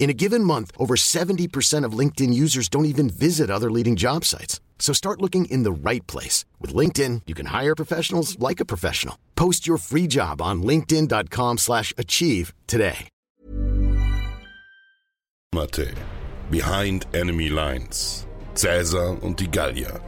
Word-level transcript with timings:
In 0.00 0.08
a 0.08 0.14
given 0.14 0.42
month, 0.42 0.72
over 0.78 0.96
70% 0.96 1.84
of 1.84 1.92
LinkedIn 1.92 2.32
users 2.32 2.68
don't 2.70 2.86
even 2.86 3.10
visit 3.10 3.50
other 3.50 3.70
leading 3.70 3.96
job 3.96 4.24
sites. 4.24 4.58
So 4.78 4.94
start 4.94 5.20
looking 5.20 5.44
in 5.44 5.62
the 5.62 5.70
right 5.70 6.04
place. 6.08 6.46
With 6.58 6.74
LinkedIn, 6.74 7.22
you 7.26 7.34
can 7.34 7.46
hire 7.46 7.76
professionals 7.76 8.38
like 8.38 8.60
a 8.60 8.64
professional. 8.64 9.16
Post 9.36 9.68
your 9.68 9.78
free 9.78 10.08
job 10.08 10.40
on 10.42 10.62
linkedin.com 10.62 11.58
slash 11.58 11.92
achieve 11.96 12.54
today. 12.66 13.08
Behind 16.50 17.06
Enemy 17.12 17.50
Lines. 17.50 18.26
Caesar 18.54 19.22
und 19.22 19.38
die 19.38 19.48
Gallier. 19.48 20.00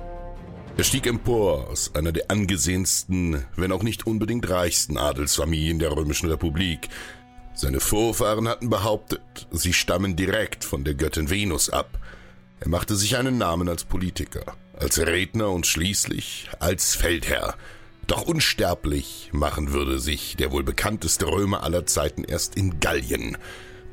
Er 0.78 0.84
stieg 0.84 1.06
empor 1.06 1.68
aus 1.68 1.94
einer 1.94 2.12
der 2.12 2.30
angesehensten, 2.30 3.44
wenn 3.56 3.72
auch 3.72 3.82
nicht 3.82 4.06
unbedingt 4.06 4.48
reichsten 4.48 4.96
Adelsfamilien 4.96 5.78
der 5.78 5.94
Römischen 5.94 6.30
Republik. 6.30 6.88
Seine 7.54 7.80
Vorfahren 7.80 8.48
hatten 8.48 8.70
behauptet, 8.70 9.20
sie 9.50 9.72
stammen 9.72 10.16
direkt 10.16 10.64
von 10.64 10.84
der 10.84 10.94
Göttin 10.94 11.30
Venus 11.30 11.68
ab. 11.68 11.98
Er 12.60 12.68
machte 12.68 12.96
sich 12.96 13.16
einen 13.16 13.38
Namen 13.38 13.68
als 13.68 13.84
Politiker, 13.84 14.56
als 14.78 14.98
Redner 14.98 15.50
und 15.50 15.66
schließlich 15.66 16.48
als 16.60 16.94
Feldherr. 16.94 17.54
Doch 18.06 18.22
unsterblich 18.22 19.30
machen 19.32 19.72
würde 19.72 19.98
sich 19.98 20.36
der 20.36 20.50
wohl 20.50 20.62
bekannteste 20.62 21.26
Römer 21.26 21.62
aller 21.62 21.86
Zeiten 21.86 22.24
erst 22.24 22.56
in 22.56 22.80
Gallien. 22.80 23.36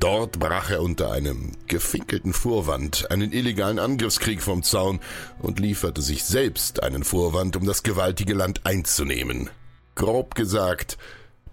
Dort 0.00 0.38
brach 0.38 0.70
er 0.70 0.82
unter 0.82 1.12
einem 1.12 1.52
gefinkelten 1.66 2.32
Vorwand 2.32 3.10
einen 3.10 3.32
illegalen 3.32 3.78
Angriffskrieg 3.78 4.40
vom 4.40 4.62
Zaun 4.62 4.98
und 5.38 5.60
lieferte 5.60 6.00
sich 6.00 6.24
selbst 6.24 6.82
einen 6.82 7.04
Vorwand, 7.04 7.54
um 7.56 7.66
das 7.66 7.82
gewaltige 7.82 8.32
Land 8.32 8.64
einzunehmen. 8.64 9.50
Grob 9.94 10.34
gesagt, 10.34 10.96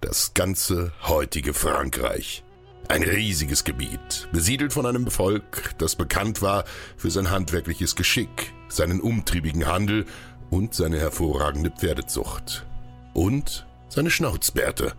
das 0.01 0.33
ganze 0.33 0.91
heutige 1.03 1.53
Frankreich. 1.53 2.43
Ein 2.87 3.03
riesiges 3.03 3.63
Gebiet, 3.63 4.29
besiedelt 4.31 4.71
von 4.71 4.85
einem 4.85 5.07
Volk, 5.11 5.73
das 5.77 5.95
bekannt 5.95 6.41
war 6.41 6.63
für 6.95 7.11
sein 7.11 7.31
handwerkliches 7.31 7.95
Geschick, 7.95 8.53
seinen 8.69 9.01
umtriebigen 9.01 9.67
Handel 9.67 10.05
und 10.49 10.73
seine 10.73 10.99
hervorragende 10.99 11.69
Pferdezucht. 11.71 12.65
Und 13.13 13.65
seine 13.89 14.09
Schnauzbärte. 14.09 14.93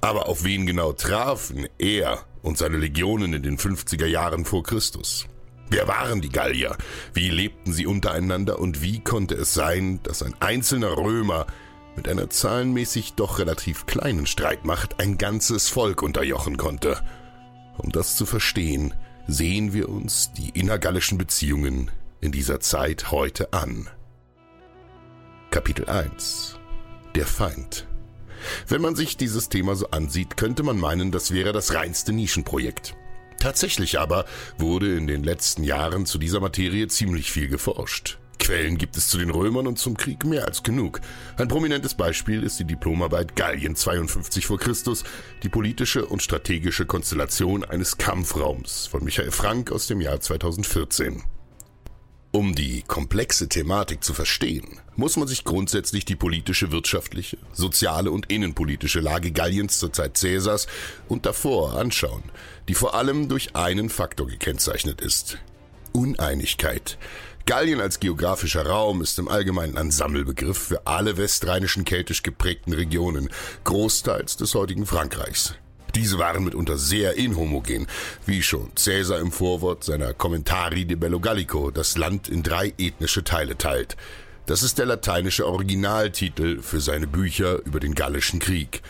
Aber 0.00 0.28
auf 0.28 0.44
wen 0.44 0.66
genau 0.66 0.92
trafen 0.92 1.66
er 1.78 2.24
und 2.42 2.58
seine 2.58 2.76
Legionen 2.76 3.32
in 3.32 3.42
den 3.42 3.58
50er 3.58 4.06
Jahren 4.06 4.44
vor 4.44 4.62
Christus? 4.62 5.26
Wer 5.68 5.88
waren 5.88 6.20
die 6.20 6.28
Gallier? 6.28 6.76
Wie 7.12 7.28
lebten 7.28 7.72
sie 7.72 7.86
untereinander 7.86 8.60
und 8.60 8.82
wie 8.82 9.00
konnte 9.00 9.34
es 9.34 9.52
sein, 9.52 9.98
dass 10.04 10.22
ein 10.22 10.34
einzelner 10.38 10.96
Römer 10.96 11.46
mit 11.96 12.08
einer 12.08 12.30
zahlenmäßig 12.30 13.14
doch 13.14 13.38
relativ 13.38 13.86
kleinen 13.86 14.26
Streitmacht 14.26 15.00
ein 15.00 15.18
ganzes 15.18 15.68
Volk 15.68 16.02
unterjochen 16.02 16.56
konnte? 16.56 17.00
Um 17.78 17.90
das 17.90 18.16
zu 18.16 18.26
verstehen, 18.26 18.94
sehen 19.26 19.72
wir 19.72 19.88
uns 19.88 20.32
die 20.32 20.50
innergallischen 20.50 21.18
Beziehungen 21.18 21.90
in 22.20 22.32
dieser 22.32 22.60
Zeit 22.60 23.10
heute 23.10 23.52
an. 23.52 23.88
Kapitel 25.50 25.88
1 25.88 26.58
Der 27.14 27.26
Feind 27.26 27.86
wenn 28.68 28.80
man 28.80 28.96
sich 28.96 29.16
dieses 29.16 29.48
Thema 29.48 29.76
so 29.76 29.90
ansieht, 29.90 30.36
könnte 30.36 30.62
man 30.62 30.78
meinen, 30.78 31.10
das 31.10 31.32
wäre 31.32 31.52
das 31.52 31.74
reinste 31.74 32.12
Nischenprojekt. 32.12 32.94
Tatsächlich 33.38 33.98
aber 33.98 34.24
wurde 34.58 34.96
in 34.96 35.06
den 35.06 35.22
letzten 35.22 35.62
Jahren 35.62 36.06
zu 36.06 36.18
dieser 36.18 36.40
Materie 36.40 36.88
ziemlich 36.88 37.30
viel 37.30 37.48
geforscht. 37.48 38.18
Quellen 38.38 38.78
gibt 38.78 38.96
es 38.96 39.08
zu 39.08 39.18
den 39.18 39.30
Römern 39.30 39.66
und 39.66 39.78
zum 39.78 39.96
Krieg 39.96 40.24
mehr 40.24 40.46
als 40.46 40.62
genug. 40.62 41.00
Ein 41.36 41.48
prominentes 41.48 41.94
Beispiel 41.94 42.42
ist 42.42 42.58
die 42.58 42.64
Diplomarbeit 42.64 43.36
Gallien 43.36 43.76
52 43.76 44.46
vor 44.46 44.58
Christus, 44.58 45.04
die 45.42 45.48
politische 45.48 46.06
und 46.06 46.22
strategische 46.22 46.86
Konstellation 46.86 47.64
eines 47.64 47.98
Kampfraums 47.98 48.86
von 48.86 49.04
Michael 49.04 49.30
Frank 49.30 49.72
aus 49.72 49.86
dem 49.86 50.00
Jahr 50.00 50.20
2014. 50.20 51.22
Um 52.36 52.54
die 52.54 52.82
komplexe 52.82 53.48
Thematik 53.48 54.04
zu 54.04 54.12
verstehen, 54.12 54.78
muss 54.94 55.16
man 55.16 55.26
sich 55.26 55.44
grundsätzlich 55.44 56.04
die 56.04 56.16
politische, 56.16 56.70
wirtschaftliche, 56.70 57.38
soziale 57.54 58.10
und 58.10 58.30
innenpolitische 58.30 59.00
Lage 59.00 59.32
Galliens 59.32 59.78
zur 59.78 59.90
Zeit 59.92 60.18
Cäsars 60.18 60.66
und 61.08 61.24
davor 61.24 61.78
anschauen, 61.78 62.24
die 62.68 62.74
vor 62.74 62.94
allem 62.94 63.30
durch 63.30 63.56
einen 63.56 63.88
Faktor 63.88 64.26
gekennzeichnet 64.26 65.00
ist. 65.00 65.38
Uneinigkeit. 65.92 66.98
Gallien 67.46 67.80
als 67.80 68.00
geografischer 68.00 68.66
Raum 68.66 69.00
ist 69.02 69.20
im 69.20 69.28
Allgemeinen 69.28 69.78
ein 69.78 69.92
Sammelbegriff 69.92 70.58
für 70.58 70.84
alle 70.84 71.16
westrheinischen 71.16 71.84
keltisch 71.84 72.24
geprägten 72.24 72.72
Regionen, 72.72 73.30
großteils 73.62 74.36
des 74.36 74.56
heutigen 74.56 74.84
Frankreichs. 74.84 75.54
Diese 75.94 76.18
waren 76.18 76.42
mitunter 76.42 76.76
sehr 76.76 77.16
inhomogen, 77.16 77.86
wie 78.26 78.42
schon 78.42 78.72
Caesar 78.74 79.20
im 79.20 79.30
Vorwort 79.30 79.84
seiner 79.84 80.12
Commentari 80.12 80.86
de 80.86 80.96
Bello 80.96 81.20
Gallico 81.20 81.70
das 81.70 81.96
Land 81.96 82.28
in 82.28 82.42
drei 82.42 82.74
ethnische 82.78 83.22
Teile 83.22 83.56
teilt. 83.56 83.96
Das 84.46 84.64
ist 84.64 84.78
der 84.78 84.86
lateinische 84.86 85.46
Originaltitel 85.46 86.60
für 86.62 86.80
seine 86.80 87.06
Bücher 87.06 87.64
über 87.64 87.78
den 87.78 87.94
Gallischen 87.94 88.40
Krieg. 88.40 88.82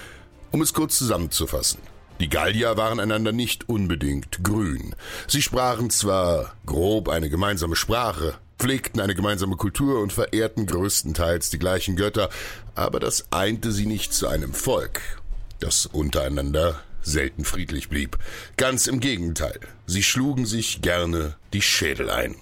Um 0.51 0.63
es 0.63 0.73
kurz 0.73 0.97
zusammenzufassen. 0.97 1.81
Die 2.21 2.31
Gallier 2.31 2.79
waren 2.79 3.01
einander 3.01 3.33
nicht 3.33 3.69
unbedingt 3.69 4.43
grün. 4.43 4.95
Sie 5.29 5.43
sprachen 5.43 5.91
zwar 5.91 6.55
grob 6.65 7.11
eine 7.11 7.29
gemeinsame 7.29 7.77
Sprache, 7.77 8.39
pflegten 8.67 9.01
eine 9.01 9.15
gemeinsame 9.15 9.55
Kultur 9.55 10.01
und 10.01 10.13
verehrten 10.13 10.67
größtenteils 10.67 11.51
die 11.51 11.59
gleichen 11.61 11.95
Götter, 11.95 12.29
aber 12.75 12.99
das 12.99 13.27
einte 13.31 13.71
sie 13.71 13.87
nicht 13.87 14.13
zu 14.13 14.27
einem 14.27 14.53
Volk, 14.53 15.23
das 15.61 15.87
untereinander 15.87 16.83
selten 17.01 17.45
friedlich 17.45 17.89
blieb. 17.89 18.19
Ganz 18.57 18.89
im 18.89 18.99
Gegenteil, 18.99 19.61
sie 19.87 20.03
schlugen 20.03 20.47
sich 20.47 20.83
gerne 20.83 21.37
die 21.53 21.63
Schädel 21.63 22.11
ein. 22.11 22.35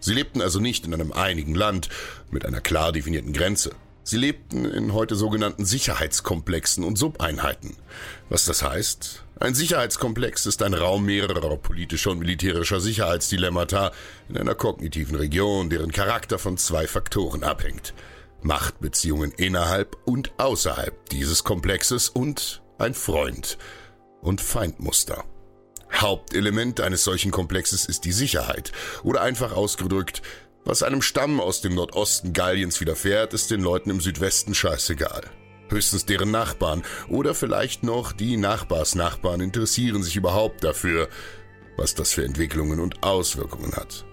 Sie 0.00 0.14
lebten 0.14 0.40
also 0.40 0.60
nicht 0.60 0.86
in 0.86 0.94
einem 0.94 1.12
einigen 1.12 1.54
Land 1.54 1.90
mit 2.30 2.46
einer 2.46 2.62
klar 2.62 2.92
definierten 2.92 3.34
Grenze. 3.34 3.72
Sie 4.02 4.16
lebten 4.16 4.64
in 4.64 4.94
heute 4.94 5.14
sogenannten 5.14 5.66
Sicherheitskomplexen 5.66 6.84
und 6.84 6.96
Subeinheiten. 6.96 7.76
Was 8.30 8.46
das 8.46 8.62
heißt? 8.62 9.25
Ein 9.38 9.54
Sicherheitskomplex 9.54 10.46
ist 10.46 10.62
ein 10.62 10.72
Raum 10.72 11.04
mehrerer 11.04 11.58
politischer 11.58 12.12
und 12.12 12.20
militärischer 12.20 12.80
Sicherheitsdilemmata 12.80 13.92
in 14.30 14.38
einer 14.38 14.54
kognitiven 14.54 15.14
Region, 15.14 15.68
deren 15.68 15.92
Charakter 15.92 16.38
von 16.38 16.56
zwei 16.56 16.86
Faktoren 16.86 17.44
abhängt. 17.44 17.92
Machtbeziehungen 18.40 19.32
innerhalb 19.32 19.98
und 20.06 20.32
außerhalb 20.38 21.10
dieses 21.10 21.44
Komplexes 21.44 22.08
und 22.08 22.62
ein 22.78 22.94
Freund, 22.94 23.58
und 24.22 24.40
Feindmuster. 24.40 25.24
Hauptelement 25.92 26.80
eines 26.80 27.04
solchen 27.04 27.30
Komplexes 27.30 27.84
ist 27.84 28.06
die 28.06 28.12
Sicherheit, 28.12 28.72
oder 29.02 29.20
einfach 29.20 29.52
ausgedrückt, 29.52 30.22
was 30.64 30.82
einem 30.82 31.02
Stamm 31.02 31.40
aus 31.40 31.60
dem 31.60 31.74
Nordosten 31.74 32.32
Galliens 32.32 32.80
widerfährt, 32.80 33.34
ist 33.34 33.50
den 33.50 33.60
Leuten 33.60 33.90
im 33.90 34.00
Südwesten 34.00 34.54
scheißegal. 34.54 35.30
Höchstens 35.68 36.06
deren 36.06 36.30
Nachbarn 36.30 36.82
oder 37.08 37.34
vielleicht 37.34 37.82
noch 37.82 38.12
die 38.12 38.36
Nachbarsnachbarn 38.36 39.40
interessieren 39.40 40.02
sich 40.02 40.16
überhaupt 40.16 40.62
dafür, 40.62 41.08
was 41.76 41.94
das 41.94 42.12
für 42.12 42.24
Entwicklungen 42.24 42.80
und 42.80 43.02
Auswirkungen 43.02 43.72
hat. 43.74 44.04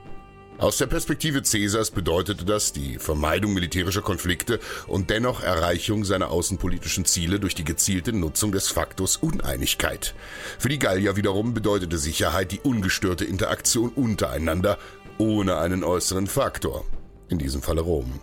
Aus 0.60 0.78
der 0.78 0.86
Perspektive 0.86 1.42
Caesars 1.42 1.92
bedeutete 1.92 2.46
das 2.46 2.72
die 2.72 3.00
Vermeidung 3.00 3.54
militärischer 3.54 4.02
Konflikte 4.02 4.60
und 4.88 5.10
dennoch 5.10 5.42
Erreichung 5.42 6.06
seiner 6.06 6.30
außenpolitischen 6.30 7.06
Ziele 7.06 7.40
durch 7.40 7.56
die 7.56 7.66
gezielte 7.66 8.14
Nutzung 8.14 8.52
des 8.52 8.70
Faktors 8.70 9.18
Uneinigkeit. 9.18 10.14
Für 10.60 10.70
die 10.70 10.80
Gallier 10.80 11.16
wiederum 11.16 11.54
bedeutete 11.54 11.98
Sicherheit 11.98 12.52
die 12.52 12.62
ungestörte 12.62 13.26
Interaktion 13.26 13.90
untereinander 13.90 14.78
ohne 15.18 15.58
einen 15.58 15.84
äußeren 15.84 16.28
Faktor, 16.28 16.86
in 17.30 17.40
diesem 17.40 17.62
Falle 17.62 17.82
Rom. 17.82 18.20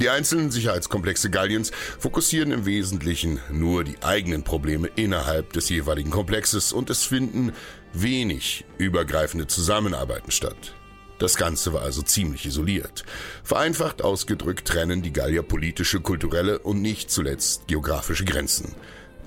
Die 0.00 0.08
einzelnen 0.08 0.50
Sicherheitskomplexe 0.50 1.30
Galliens 1.30 1.70
fokussieren 1.98 2.50
im 2.50 2.66
Wesentlichen 2.66 3.38
nur 3.52 3.84
die 3.84 4.02
eigenen 4.02 4.42
Probleme 4.42 4.88
innerhalb 4.96 5.52
des 5.52 5.68
jeweiligen 5.68 6.10
Komplexes 6.10 6.72
und 6.72 6.90
es 6.90 7.04
finden 7.04 7.52
wenig 7.92 8.64
übergreifende 8.76 9.46
Zusammenarbeiten 9.46 10.32
statt. 10.32 10.74
Das 11.20 11.36
Ganze 11.36 11.72
war 11.72 11.82
also 11.82 12.02
ziemlich 12.02 12.44
isoliert. 12.44 13.04
Vereinfacht 13.44 14.02
ausgedrückt 14.02 14.66
trennen 14.66 15.00
die 15.00 15.12
Gallier 15.12 15.44
politische, 15.44 16.00
kulturelle 16.00 16.58
und 16.58 16.82
nicht 16.82 17.08
zuletzt 17.10 17.68
geografische 17.68 18.24
Grenzen. 18.24 18.74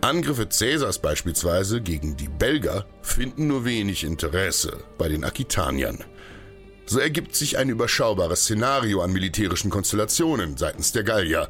Angriffe 0.02 0.48
Caesars 0.48 1.00
beispielsweise 1.00 1.81
gegen 1.81 2.18
die 2.18 2.28
Belger 2.28 2.86
finden 3.02 3.48
nur 3.48 3.64
wenig 3.64 4.04
Interesse 4.04 4.84
bei 4.98 5.08
den 5.08 5.24
Aquitaniern. 5.24 6.04
So 6.89 7.00
ergibt 7.00 7.36
sich 7.36 7.57
ein 7.57 7.68
überschaubares 7.68 8.44
Szenario 8.44 9.01
an 9.01 9.12
militärischen 9.12 9.69
Konstellationen 9.69 10.56
seitens 10.56 10.94
der 10.94 11.04
Gallier, 11.04 11.50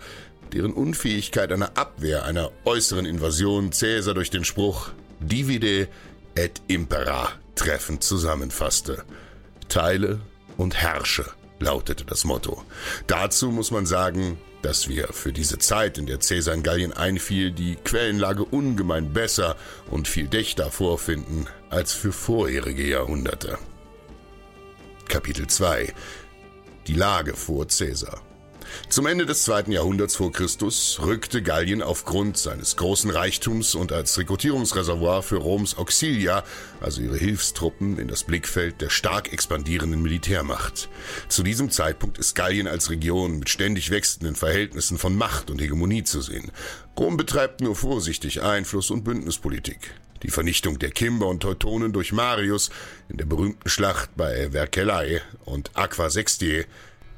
deren 0.51 0.73
Unfähigkeit 0.73 1.51
einer 1.51 1.77
Abwehr 1.77 2.25
einer 2.25 2.51
äußeren 2.65 3.05
Invasion 3.05 3.69
Caesar 3.69 4.15
durch 4.15 4.31
den 4.31 4.43
Spruch 4.43 4.89
Divide 5.19 5.87
et 6.33 6.61
impera 6.67 7.29
treffend 7.53 8.03
zusammenfasste. 8.03 9.03
Teile 9.69 10.21
und 10.57 10.75
herrsche 10.75 11.25
lautete 11.59 12.03
das 12.03 12.23
Motto. 12.23 12.63
Dazu 13.05 13.51
muss 13.51 13.69
man 13.69 13.85
sagen, 13.85 14.39
dass 14.63 14.89
wir 14.89 15.09
für 15.09 15.33
diese 15.33 15.59
Zeit, 15.59 15.99
in 15.99 16.07
der 16.07 16.17
Caesar 16.17 16.55
in 16.55 16.63
Gallien 16.63 16.93
einfiel, 16.93 17.51
die 17.51 17.75
Quellenlage 17.75 18.43
ungemein 18.43 19.13
besser 19.13 19.55
und 19.91 20.07
viel 20.07 20.27
dichter 20.27 20.71
vorfinden 20.71 21.45
als 21.69 21.93
für 21.93 22.11
vorherige 22.11 22.87
Jahrhunderte. 22.87 23.59
Kapitel 25.07 25.47
2 25.47 25.93
Die 26.87 26.93
Lage 26.93 27.33
vor 27.33 27.67
Caesar 27.67 28.21
zum 28.89 29.05
Ende 29.05 29.25
des 29.25 29.43
zweiten 29.43 29.71
Jahrhunderts 29.71 30.15
vor 30.15 30.31
Christus 30.31 30.99
rückte 31.01 31.41
Gallien 31.41 31.81
aufgrund 31.81 32.37
seines 32.37 32.75
großen 32.75 33.09
Reichtums 33.09 33.75
und 33.75 33.91
als 33.91 34.17
Rekrutierungsreservoir 34.17 35.23
für 35.23 35.37
Roms 35.37 35.77
Auxilia, 35.77 36.43
also 36.79 37.01
ihre 37.01 37.17
Hilfstruppen, 37.17 37.97
in 37.97 38.07
das 38.07 38.23
Blickfeld 38.23 38.81
der 38.81 38.89
stark 38.89 39.33
expandierenden 39.33 40.01
Militärmacht. 40.01 40.89
Zu 41.27 41.43
diesem 41.43 41.69
Zeitpunkt 41.69 42.17
ist 42.17 42.35
Gallien 42.35 42.67
als 42.67 42.89
Region 42.89 43.39
mit 43.39 43.49
ständig 43.49 43.89
wechselnden 43.91 44.35
Verhältnissen 44.35 44.97
von 44.97 45.15
Macht 45.15 45.49
und 45.49 45.61
Hegemonie 45.61 46.03
zu 46.03 46.21
sehen. 46.21 46.51
Rom 46.97 47.17
betreibt 47.17 47.61
nur 47.61 47.75
vorsichtig 47.75 48.41
Einfluss- 48.41 48.91
und 48.91 49.03
Bündnispolitik. 49.03 49.93
Die 50.23 50.29
Vernichtung 50.29 50.79
der 50.79 50.91
Kimber 50.91 51.27
und 51.27 51.41
Teutonen 51.41 51.93
durch 51.93 52.11
Marius 52.11 52.69
in 53.09 53.17
der 53.17 53.25
berühmten 53.25 53.69
Schlacht 53.69 54.09
bei 54.15 54.49
Vercellae 54.51 55.21
und 55.45 55.71
Aqua 55.75 56.09
Sextiae 56.09 56.65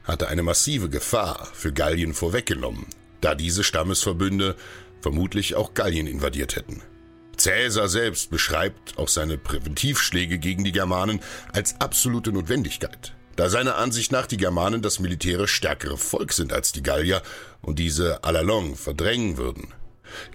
hatte 0.04 0.28
eine 0.28 0.44
massive 0.44 0.90
Gefahr 0.90 1.48
für 1.54 1.72
Gallien 1.72 2.14
vorweggenommen, 2.14 2.88
da 3.22 3.36
diese 3.36 3.64
Stammesverbünde 3.64 4.56
vermutlich 5.02 5.56
auch 5.56 5.74
Gallien 5.74 6.08
invadiert 6.08 6.56
hätten. 6.56 6.82
Caesar 7.38 7.88
selbst 7.88 8.30
beschreibt 8.30 8.98
auch 8.98 9.08
seine 9.08 9.38
Präventivschläge 9.38 10.40
gegen 10.40 10.66
die 10.66 10.74
Germanen 10.74 11.22
als 11.54 11.80
absolute 11.80 12.34
Notwendigkeit, 12.34 13.16
da 13.38 13.50
seiner 13.50 13.78
Ansicht 13.78 14.12
nach 14.12 14.28
die 14.28 14.36
Germanen 14.36 14.82
das 14.82 15.00
militärisch 15.00 15.54
stärkere 15.54 15.98
Volk 15.98 16.34
sind 16.34 16.52
als 16.52 16.74
die 16.74 16.84
Gallier 16.84 17.22
und 17.62 17.80
diese 17.80 18.24
à 18.26 18.32
la 18.32 18.42
longue 18.42 18.76
verdrängen 18.76 19.38
würden. 19.38 19.74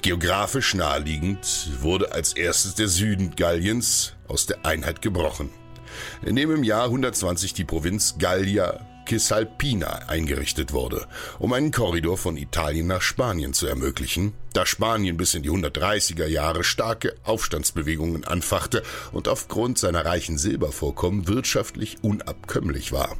Geografisch 0.03 0.75
naheliegend 0.75 1.71
wurde 1.81 2.13
als 2.13 2.33
erstes 2.33 2.75
der 2.75 2.89
Süden 2.89 3.37
Galliens 3.37 4.15
aus 4.29 4.47
der 4.47 4.65
Einheit 4.65 5.03
gebrochen, 5.03 5.51
indem 6.23 6.55
im 6.55 6.65
Jahr 6.65 6.85
120 6.85 7.55
die 7.55 7.65
Provinz 7.65 8.17
Gallia 8.19 8.81
Cisalpina 9.07 10.09
eingerichtet 10.09 10.73
wurde, 10.73 11.07
um 11.39 11.53
einen 11.53 11.71
Korridor 11.71 12.17
von 12.17 12.37
Italien 12.37 12.87
nach 12.87 13.03
Spanien 13.03 13.53
zu 13.53 13.67
ermöglichen, 13.67 14.33
da 14.53 14.67
Spanien 14.67 15.17
bis 15.17 15.35
in 15.35 15.43
die 15.43 15.51
130er 15.51 16.27
Jahre 16.27 16.65
starke 16.65 17.15
Aufstandsbewegungen 17.25 18.25
anfachte 18.25 18.83
und 19.13 19.29
aufgrund 19.29 19.79
seiner 19.79 20.05
reichen 20.05 20.39
Silbervorkommen 20.39 21.29
wirtschaftlich 21.29 21.99
unabkömmlich 22.03 22.93
war. 22.93 23.17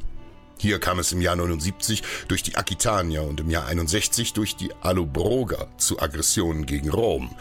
Hier 0.57 0.79
kam 0.79 0.99
es 0.99 1.11
im 1.11 1.21
Jahr 1.21 1.35
79 1.35 2.01
durch 2.27 2.43
die 2.43 2.55
Aquitanier 2.55 3.23
und 3.23 3.39
im 3.39 3.49
Jahr 3.49 3.65
61 3.65 4.33
durch 4.33 4.55
die 4.55 4.71
Allobroger 4.81 5.67
zu 5.77 5.99
Aggressionen 5.99 6.65
gegen 6.65 6.89
Rom. 6.89 7.35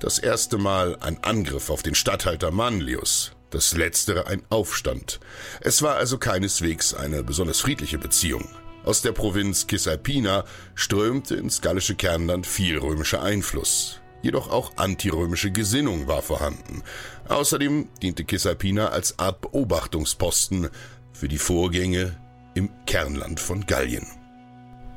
Das 0.00 0.18
erste 0.18 0.58
Mal 0.58 0.96
ein 1.00 1.22
Angriff 1.22 1.70
auf 1.70 1.82
den 1.82 1.94
Statthalter 1.94 2.50
Manlius, 2.50 3.32
das 3.50 3.74
letztere 3.74 4.26
ein 4.26 4.42
Aufstand. 4.48 5.20
Es 5.60 5.82
war 5.82 5.96
also 5.96 6.18
keineswegs 6.18 6.94
eine 6.94 7.22
besonders 7.22 7.60
friedliche 7.60 7.98
Beziehung. 7.98 8.48
Aus 8.84 9.00
der 9.00 9.12
Provinz 9.12 9.66
Cisalpina 9.66 10.44
strömte 10.74 11.36
ins 11.36 11.62
gallische 11.62 11.94
Kernland 11.94 12.46
viel 12.46 12.78
römischer 12.78 13.22
Einfluss. 13.22 14.00
Jedoch 14.20 14.50
auch 14.50 14.76
antirömische 14.76 15.50
Gesinnung 15.50 16.06
war 16.06 16.22
vorhanden. 16.22 16.82
Außerdem 17.28 17.88
diente 18.02 18.24
Cisalpina 18.28 18.88
als 18.88 19.18
Art 19.18 19.42
Beobachtungsposten 19.42 20.70
für 21.12 21.28
die 21.28 21.38
Vorgänge 21.38 22.16
im 22.54 22.70
Kernland 22.86 23.40
von 23.40 23.66
Gallien. 23.66 24.06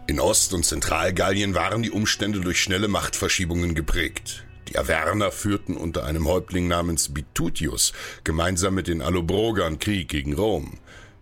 In 0.07 0.19
Ost- 0.19 0.54
und 0.54 0.63
Zentralgallien 0.63 1.54
waren 1.54 1.83
die 1.83 1.92
Umstände 1.92 2.39
durch 2.39 2.62
schnelle 2.62 2.88
Machtverschiebungen 2.88 3.75
geprägt. 3.75 4.45
Die 4.69 4.77
Averner 4.77 5.31
führten 5.31 5.75
unter 5.75 6.06
einem 6.06 6.27
Häuptling 6.27 6.68
namens 6.68 7.13
Bitutius 7.13 7.94
gemeinsam 8.24 8.75
mit 8.75 8.88
den 8.88 9.01
Allobrogern 9.01 9.80
Krieg 9.80 10.09
gegen 10.09 10.33
Rom. 10.33 10.80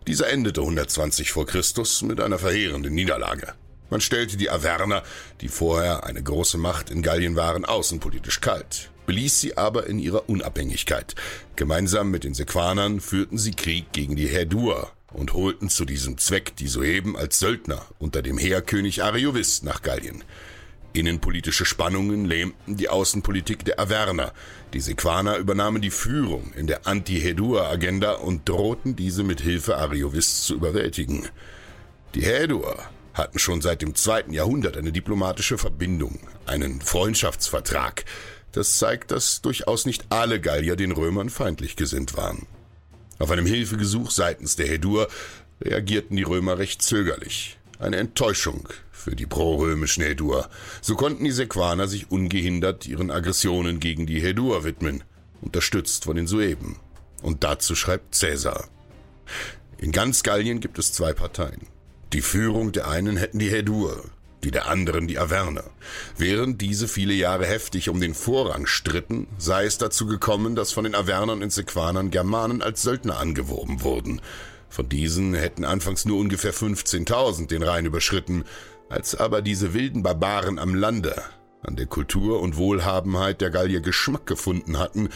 Dieser 0.07 0.29
endete 0.29 0.61
120 0.61 1.31
vor 1.31 1.47
Christus 1.47 2.01
mit 2.03 2.19
einer 2.19 2.37
verheerenden 2.37 2.93
Niederlage. 2.93 3.53
Man 3.89 4.01
stellte 4.01 4.37
die 4.37 4.49
Averner, 4.49 5.03
die 5.41 5.47
vorher 5.47 6.03
eine 6.03 6.21
große 6.21 6.57
Macht 6.57 6.89
in 6.89 7.01
Gallien 7.01 7.35
waren, 7.35 7.65
außenpolitisch 7.65 8.41
kalt, 8.41 8.91
beließ 9.05 9.39
sie 9.39 9.57
aber 9.57 9.87
in 9.87 9.99
ihrer 9.99 10.27
Unabhängigkeit. 10.27 11.15
Gemeinsam 11.55 12.11
mit 12.11 12.23
den 12.23 12.33
Sequanern 12.33 12.99
führten 12.99 13.37
sie 13.37 13.51
Krieg 13.51 13.91
gegen 13.93 14.15
die 14.15 14.27
Häduer, 14.27 14.91
und 15.15 15.33
holten 15.33 15.69
zu 15.69 15.85
diesem 15.85 16.17
Zweck 16.17 16.55
die 16.57 16.67
soeben 16.67 17.17
als 17.17 17.39
Söldner 17.39 17.85
unter 17.99 18.21
dem 18.21 18.37
Heerkönig 18.37 19.03
Ariovis 19.03 19.63
nach 19.63 19.81
Gallien. 19.81 20.23
Innenpolitische 20.93 21.65
Spannungen 21.65 22.25
lähmten 22.25 22.77
die 22.77 22.87
Außenpolitik 22.87 23.65
der 23.65 23.79
Averner. 23.79 24.31
Die 24.73 24.79
Sequaner 24.79 25.37
übernahmen 25.37 25.81
die 25.81 25.91
Führung 25.91 26.53
in 26.53 26.67
der 26.67 26.87
Anti-Hedua-Agenda 26.87 28.13
und 28.13 28.47
drohten 28.47 28.95
diese 28.95 29.23
mit 29.23 29.41
Hilfe 29.41 29.75
Ariovis 29.75 30.43
zu 30.43 30.55
überwältigen. 30.55 31.27
Die 32.13 32.23
Hedua 32.23 32.77
hatten 33.13 33.39
schon 33.39 33.61
seit 33.61 33.81
dem 33.81 33.93
zweiten 33.95 34.31
Jahrhundert 34.31 34.77
eine 34.77 34.93
diplomatische 34.93 35.57
Verbindung, 35.57 36.19
einen 36.45 36.79
Freundschaftsvertrag. 36.79 38.05
Das 38.53 38.77
zeigt, 38.77 39.11
dass 39.11 39.41
durchaus 39.41 39.85
nicht 39.85 40.05
alle 40.09 40.39
Gallier 40.39 40.77
den 40.77 40.93
Römern 40.93 41.29
feindlich 41.29 41.75
gesinnt 41.75 42.15
waren. 42.15 42.47
Auf 43.17 43.31
einem 43.31 43.45
Hilfegesuch 43.45 44.11
seitens 44.11 44.55
der 44.55 44.67
Hedur 44.67 45.07
reagierten 45.61 46.17
die 46.17 46.23
Römer 46.23 46.57
recht 46.57 46.81
zögerlich. 46.81 47.57
Eine 47.79 47.97
Enttäuschung 47.97 48.67
für 48.91 49.15
die 49.15 49.25
prorömischen 49.25 50.03
Hedur. 50.03 50.49
So 50.81 50.95
konnten 50.95 51.23
die 51.23 51.31
Sequaner 51.31 51.87
sich 51.87 52.11
ungehindert 52.11 52.87
ihren 52.87 53.11
Aggressionen 53.11 53.79
gegen 53.79 54.05
die 54.05 54.21
Hedur 54.21 54.63
widmen, 54.63 55.03
unterstützt 55.41 56.05
von 56.05 56.15
den 56.15 56.27
Sueben. 56.27 56.77
Und 57.21 57.43
dazu 57.43 57.75
schreibt 57.75 58.19
Caesar. 58.19 58.67
In 59.77 59.91
ganz 59.91 60.23
Gallien 60.23 60.59
gibt 60.59 60.79
es 60.79 60.93
zwei 60.93 61.13
Parteien. 61.13 61.67
Die 62.13 62.21
Führung 62.21 62.71
der 62.71 62.87
einen 62.87 63.17
hätten 63.17 63.39
die 63.39 63.49
Hedur, 63.49 64.03
die 64.45 64.51
der 64.51 64.67
anderen 64.69 65.07
die 65.07 65.17
Averner. 65.17 65.63
Während 66.17 66.61
diese 66.61 66.87
viele 66.87 67.13
Jahre 67.13 67.45
heftig 67.45 67.89
um 67.89 67.99
den 67.99 68.13
Vorrang 68.13 68.67
stritten, 68.67 69.27
sei 69.39 69.65
es 69.65 69.79
dazu 69.79 70.05
gekommen, 70.05 70.55
dass 70.55 70.71
von 70.71 70.83
den 70.83 70.93
Avernern 70.93 71.41
und 71.41 71.51
Sequanern 71.51 72.11
Germanen 72.11 72.61
als 72.61 72.83
Söldner 72.83 73.17
angeworben 73.17 73.81
wurden. 73.81 74.21
Von 74.69 74.87
diesen 74.87 75.33
hätten 75.33 75.65
anfangs 75.65 76.05
nur 76.05 76.19
ungefähr 76.19 76.53
15.000 76.53 77.47
den 77.47 77.63
Rhein 77.63 77.87
überschritten, 77.87 78.43
als 78.87 79.15
aber 79.15 79.41
diese 79.41 79.73
wilden 79.73 80.03
Barbaren 80.03 80.59
am 80.59 80.75
Lande 80.75 81.15
an 81.63 81.75
der 81.75 81.87
Kultur 81.87 82.39
und 82.41 82.57
Wohlhabenheit 82.57 83.41
der 83.41 83.49
Gallier 83.49 83.81
Geschmack 83.81 84.27
gefunden 84.27 84.77
hatten, 84.77 85.09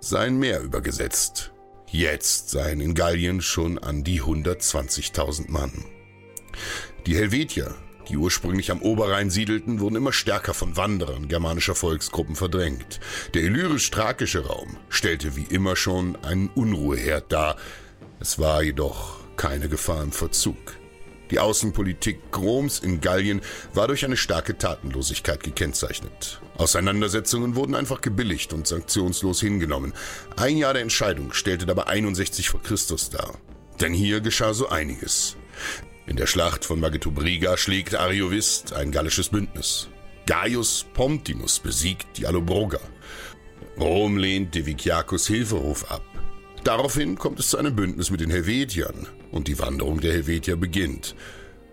seien 0.00 0.38
mehr 0.38 0.62
übergesetzt. 0.62 1.52
Jetzt 1.90 2.48
seien 2.48 2.80
in 2.80 2.94
Gallien 2.94 3.42
schon 3.42 3.76
an 3.76 4.04
die 4.04 4.22
120.000 4.22 5.50
Mann. 5.50 5.84
Die 7.06 7.16
Helvetier 7.16 7.74
Die 8.10 8.16
ursprünglich 8.16 8.72
am 8.72 8.82
Oberrhein 8.82 9.30
siedelten, 9.30 9.78
wurden 9.78 9.94
immer 9.94 10.12
stärker 10.12 10.52
von 10.52 10.76
Wanderern 10.76 11.28
germanischer 11.28 11.76
Volksgruppen 11.76 12.34
verdrängt. 12.34 12.98
Der 13.34 13.42
illyrisch-thrakische 13.42 14.46
Raum 14.46 14.76
stellte 14.88 15.36
wie 15.36 15.44
immer 15.44 15.76
schon 15.76 16.16
einen 16.24 16.48
Unruheherd 16.48 17.30
dar. 17.30 17.56
Es 18.18 18.40
war 18.40 18.64
jedoch 18.64 19.20
keine 19.36 19.68
Gefahr 19.68 20.02
im 20.02 20.10
Verzug. 20.10 20.56
Die 21.30 21.38
Außenpolitik 21.38 22.18
Roms 22.36 22.80
in 22.80 23.00
Gallien 23.00 23.42
war 23.74 23.86
durch 23.86 24.04
eine 24.04 24.16
starke 24.16 24.58
Tatenlosigkeit 24.58 25.44
gekennzeichnet. 25.44 26.40
Auseinandersetzungen 26.58 27.54
wurden 27.54 27.76
einfach 27.76 28.00
gebilligt 28.00 28.52
und 28.52 28.66
sanktionslos 28.66 29.40
hingenommen. 29.40 29.94
Ein 30.36 30.56
Jahr 30.56 30.72
der 30.72 30.82
Entscheidung 30.82 31.32
stellte 31.32 31.64
dabei 31.64 31.86
61 31.86 32.48
vor 32.48 32.60
Christus 32.60 33.10
dar. 33.10 33.38
Denn 33.80 33.94
hier 33.94 34.20
geschah 34.20 34.52
so 34.52 34.68
einiges. 34.68 35.36
In 36.10 36.16
der 36.16 36.26
Schlacht 36.26 36.64
von 36.64 36.80
Magetobriga 36.80 37.56
schlägt 37.56 37.94
Ariovist 37.94 38.72
ein 38.72 38.90
gallisches 38.90 39.28
Bündnis. 39.28 39.86
Gaius 40.26 40.84
Pontinus 40.92 41.60
besiegt 41.60 42.18
die 42.18 42.26
Allobroger. 42.26 42.80
Rom 43.78 44.16
lehnt 44.16 44.52
Devikiakos 44.56 45.28
Hilferuf 45.28 45.88
ab. 45.88 46.02
Daraufhin 46.64 47.16
kommt 47.16 47.38
es 47.38 47.50
zu 47.50 47.58
einem 47.58 47.76
Bündnis 47.76 48.10
mit 48.10 48.20
den 48.20 48.30
Helvetiern 48.30 49.06
und 49.30 49.46
die 49.46 49.60
Wanderung 49.60 50.00
der 50.00 50.12
Helvetier 50.12 50.56
beginnt. 50.56 51.14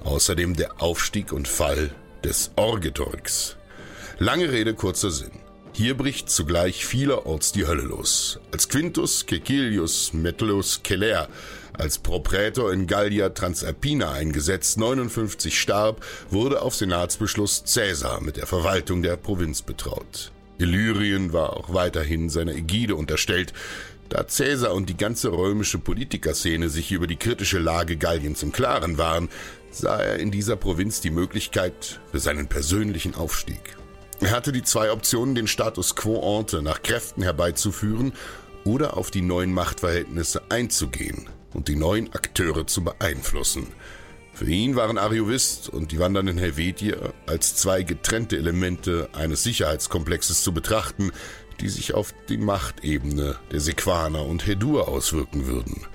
Außerdem 0.02 0.56
der 0.56 0.84
Aufstieg 0.84 1.34
und 1.34 1.48
Fall 1.48 1.90
des 2.24 2.52
Orgetorix. 2.58 3.58
Lange 4.20 4.52
Rede, 4.52 4.76
kurzer 4.76 5.10
Sinn. 5.10 5.32
Hier 5.74 5.98
bricht 5.98 6.30
zugleich 6.30 6.86
vielerorts 6.86 7.54
die 7.54 7.66
Hölle 7.66 7.82
los. 7.82 8.40
Als 8.52 8.70
Quintus 8.70 9.26
Cecilius 9.28 10.14
Metellus 10.14 10.84
Keller 10.84 11.28
als 11.78 12.00
Proprätor 12.00 12.74
in 12.74 12.88
Gallia 12.88 13.30
Transalpina 13.30 14.12
eingesetzt, 14.12 14.78
59 14.78 15.60
starb, 15.60 16.04
wurde 16.30 16.62
auf 16.62 16.76
Senatsbeschluss 16.76 17.64
Caesar 17.72 18.22
mit 18.22 18.38
der 18.38 18.48
Verwaltung 18.48 19.04
der 19.04 19.18
Provinz 19.18 19.62
betraut. 19.62 20.32
Illyrien 20.58 21.34
war 21.34 21.56
auch 21.56 21.74
weiterhin 21.74 22.30
seiner 22.30 22.56
Ägide 22.56 22.96
unterstellt, 22.96 23.54
da 24.10 24.24
Caesar 24.24 24.74
und 24.74 24.90
die 24.90 24.98
ganze 24.98 25.32
römische 25.32 25.80
Politikerszene 25.80 26.70
sich 26.70 26.92
über 26.92 27.08
die 27.08 27.18
kritische 27.18 27.60
Lage 27.60 27.98
Galliens 27.98 28.42
im 28.42 28.52
Klaren 28.52 28.98
waren, 28.98 29.30
sah 29.70 30.00
er 30.00 30.18
in 30.18 30.32
dieser 30.32 30.56
Provinz 30.56 31.02
die 31.02 31.12
Möglichkeit 31.12 32.00
für 32.12 32.20
seinen 32.20 32.48
persönlichen 32.48 33.16
Aufstieg. 33.16 33.78
Er 34.22 34.32
hatte 34.32 34.52
die 34.52 34.64
zwei 34.64 34.92
Optionen, 34.92 35.36
den 35.36 35.48
Status 35.48 35.96
quo 35.96 36.40
ante 36.40 36.62
nach 36.62 36.82
Kräften 36.82 37.22
herbeizuführen 37.22 38.14
oder 38.64 38.98
auf 38.98 39.12
die 39.12 39.22
neuen 39.22 39.54
Machtverhältnisse 39.54 40.42
einzugehen 40.50 41.28
und 41.58 41.68
die 41.68 41.76
neuen 41.76 42.14
Akteure 42.14 42.66
zu 42.68 42.84
beeinflussen. 42.84 43.68
Für 44.32 44.46
ihn 44.46 44.76
waren 44.76 45.00
Ariovist 45.00 45.68
und 45.68 45.92
die 45.92 46.00
wandernden 46.00 46.38
Helvetier 46.38 47.14
als 47.26 47.56
zwei 47.56 47.82
getrennte 47.82 48.38
Elemente 48.38 49.10
eines 49.14 49.44
Sicherheitskomplexes 49.44 50.44
zu 50.44 50.54
betrachten, 50.54 51.12
die 51.60 51.70
sich 51.70 51.96
auf 51.96 52.14
die 52.30 52.38
Machtebene 52.38 53.38
der 53.52 53.60
Sequaner 53.60 54.24
und 54.24 54.46
Hedur 54.46 54.88
auswirken 54.88 55.48
würden. 55.48 55.88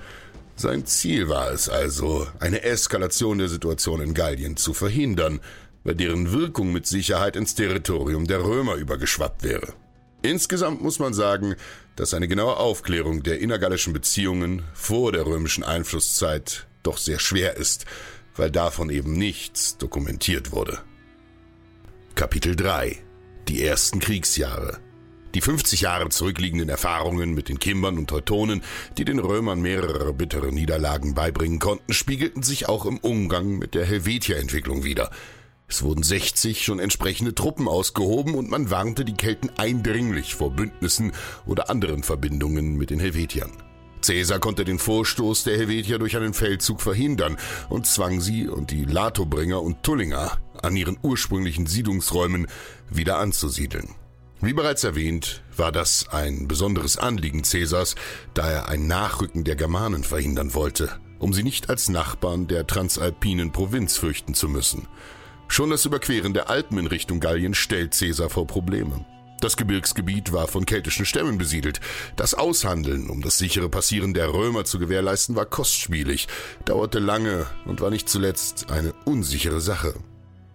Sein 0.57 0.85
Ziel 0.85 1.29
war 1.29 1.51
es 1.51 1.69
also, 1.69 2.27
eine 2.39 2.63
Eskalation 2.63 3.37
der 3.37 3.47
Situation 3.47 4.01
in 4.01 4.13
Gallien 4.13 4.57
zu 4.57 4.73
verhindern, 4.73 5.39
bei 5.85 5.93
deren 5.93 6.33
Wirkung 6.33 6.73
mit 6.73 6.85
Sicherheit 6.85 7.37
ins 7.37 7.55
Territorium 7.55 8.27
der 8.27 8.43
Römer 8.43 8.75
übergeschwappt 8.75 9.43
wäre. 9.43 9.73
Insgesamt 10.23 10.81
muss 10.81 10.99
man 10.99 11.13
sagen, 11.13 11.55
dass 11.95 12.13
eine 12.13 12.27
genaue 12.27 12.57
Aufklärung 12.57 13.23
der 13.23 13.39
innergallischen 13.39 13.93
Beziehungen 13.93 14.63
vor 14.73 15.11
der 15.11 15.25
römischen 15.25 15.63
Einflusszeit 15.63 16.65
doch 16.81 16.97
sehr 16.97 17.19
schwer 17.19 17.57
ist, 17.57 17.85
weil 18.35 18.49
davon 18.49 18.89
eben 18.89 19.13
nichts 19.13 19.77
dokumentiert 19.77 20.51
wurde. 20.51 20.79
Kapitel 22.15 22.55
3 22.55 22.97
Die 23.47 23.63
ersten 23.63 23.99
Kriegsjahre 23.99 24.79
die 25.33 25.41
50 25.41 25.81
Jahre 25.81 26.09
zurückliegenden 26.09 26.69
Erfahrungen 26.69 27.33
mit 27.33 27.49
den 27.49 27.57
Kimbern 27.57 27.97
und 27.97 28.07
Teutonen, 28.07 28.61
die 28.97 29.05
den 29.05 29.19
Römern 29.19 29.61
mehrere 29.61 30.13
bittere 30.13 30.51
Niederlagen 30.51 31.15
beibringen 31.15 31.59
konnten, 31.59 31.91
spiegelten 31.91 32.43
sich 32.43 32.69
auch 32.69 32.85
im 32.85 32.99
Umgang 32.99 33.57
mit 33.57 33.73
der 33.73 33.85
Helvetia-Entwicklung 33.85 34.83
wider. 34.83 35.09
Es 35.67 35.81
wurden 35.81 36.03
60 36.03 36.63
schon 36.63 36.79
entsprechende 36.79 37.33
Truppen 37.33 37.67
ausgehoben 37.67 38.35
und 38.35 38.49
man 38.49 38.69
warnte 38.69 39.05
die 39.05 39.15
Kelten 39.15 39.49
eindringlich 39.57 40.35
vor 40.35 40.51
Bündnissen 40.51 41.13
oder 41.45 41.69
anderen 41.69 42.03
Verbindungen 42.03 42.75
mit 42.75 42.89
den 42.89 42.99
Helvetiern. 42.99 43.51
Caesar 44.03 44.39
konnte 44.39 44.65
den 44.65 44.79
Vorstoß 44.79 45.45
der 45.45 45.57
Helvetier 45.57 45.97
durch 45.97 46.17
einen 46.17 46.33
Feldzug 46.33 46.81
verhindern 46.81 47.37
und 47.69 47.87
zwang 47.87 48.19
sie 48.19 48.47
und 48.47 48.71
die 48.71 48.83
Latobringer 48.83 49.61
und 49.61 49.81
Tullinger 49.83 50.37
an 50.61 50.75
ihren 50.75 50.97
ursprünglichen 51.01 51.67
Siedlungsräumen 51.67 52.47
wieder 52.89 53.17
anzusiedeln. 53.17 53.95
Wie 54.41 54.53
bereits 54.53 54.83
erwähnt, 54.83 55.41
war 55.55 55.71
das 55.71 56.09
ein 56.09 56.49
besonderes 56.49 56.97
Anliegen 56.97 57.43
Caesars, 57.43 57.95
da 58.33 58.51
er 58.51 58.67
ein 58.67 58.87
Nachrücken 58.87 59.45
der 59.45 59.55
Germanen 59.55 60.03
verhindern 60.03 60.53
wollte, 60.53 60.89
um 61.19 61.31
sie 61.31 61.43
nicht 61.43 61.69
als 61.69 61.87
Nachbarn 61.87 62.47
der 62.47 62.67
transalpinen 62.67 63.53
Provinz 63.53 63.95
fürchten 63.95 64.33
zu 64.33 64.49
müssen. 64.49 64.89
Schon 65.47 65.69
das 65.69 65.85
Überqueren 65.85 66.33
der 66.33 66.49
Alpen 66.49 66.77
in 66.77 66.87
Richtung 66.87 67.19
Gallien 67.19 67.53
stellt 67.53 67.97
Caesar 67.97 68.29
vor 68.29 68.47
Probleme. 68.47 69.05
Das 69.43 69.57
Gebirgsgebiet 69.57 70.31
war 70.31 70.47
von 70.47 70.65
keltischen 70.65 71.05
Stämmen 71.05 71.37
besiedelt. 71.37 71.81
Das 72.15 72.33
Aushandeln, 72.33 73.09
um 73.09 73.21
das 73.21 73.37
sichere 73.37 73.67
Passieren 73.67 74.13
der 74.13 74.33
Römer 74.33 74.63
zu 74.63 74.79
gewährleisten, 74.79 75.35
war 75.35 75.45
kostspielig, 75.45 76.29
dauerte 76.63 76.99
lange 76.99 77.45
und 77.65 77.81
war 77.81 77.89
nicht 77.89 78.07
zuletzt 78.07 78.71
eine 78.71 78.93
unsichere 79.03 79.59
Sache. 79.59 79.95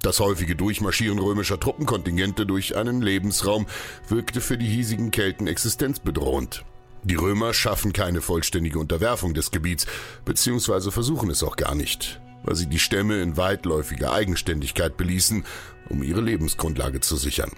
Das 0.00 0.20
häufige 0.20 0.56
Durchmarschieren 0.56 1.18
römischer 1.18 1.60
Truppenkontingente 1.60 2.46
durch 2.46 2.76
einen 2.76 3.02
Lebensraum 3.02 3.66
wirkte 4.08 4.40
für 4.40 4.56
die 4.56 4.68
hiesigen 4.68 5.10
Kelten 5.10 5.46
existenzbedrohend. 5.48 6.64
Die 7.04 7.16
Römer 7.16 7.52
schaffen 7.52 7.92
keine 7.92 8.22
vollständige 8.22 8.78
Unterwerfung 8.78 9.34
des 9.34 9.50
Gebiets, 9.50 9.86
beziehungsweise 10.24 10.92
versuchen 10.92 11.28
es 11.28 11.42
auch 11.42 11.56
gar 11.56 11.74
nicht, 11.74 12.20
weil 12.42 12.56
sie 12.56 12.66
die 12.66 12.78
Stämme 12.78 13.20
in 13.20 13.36
weitläufiger 13.36 14.12
Eigenständigkeit 14.12 14.96
beließen, 14.96 15.44
um 15.88 16.02
ihre 16.02 16.20
Lebensgrundlage 16.20 17.00
zu 17.00 17.16
sichern. 17.16 17.50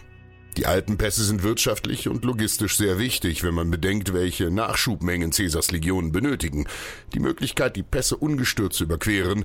Die 0.57 0.67
Alpenpässe 0.67 1.25
sind 1.25 1.43
wirtschaftlich 1.43 2.09
und 2.09 2.25
logistisch 2.25 2.77
sehr 2.77 2.99
wichtig, 2.99 3.45
wenn 3.45 3.55
man 3.55 3.71
bedenkt, 3.71 4.13
welche 4.13 4.51
Nachschubmengen 4.51 5.31
Caesars 5.31 5.71
Legionen 5.71 6.11
benötigen. 6.11 6.67
Die 7.15 7.21
Möglichkeit, 7.21 7.77
die 7.77 7.85
Pässe 7.85 8.17
ungestört 8.17 8.73
zu 8.73 8.85
überqueren, 8.85 9.45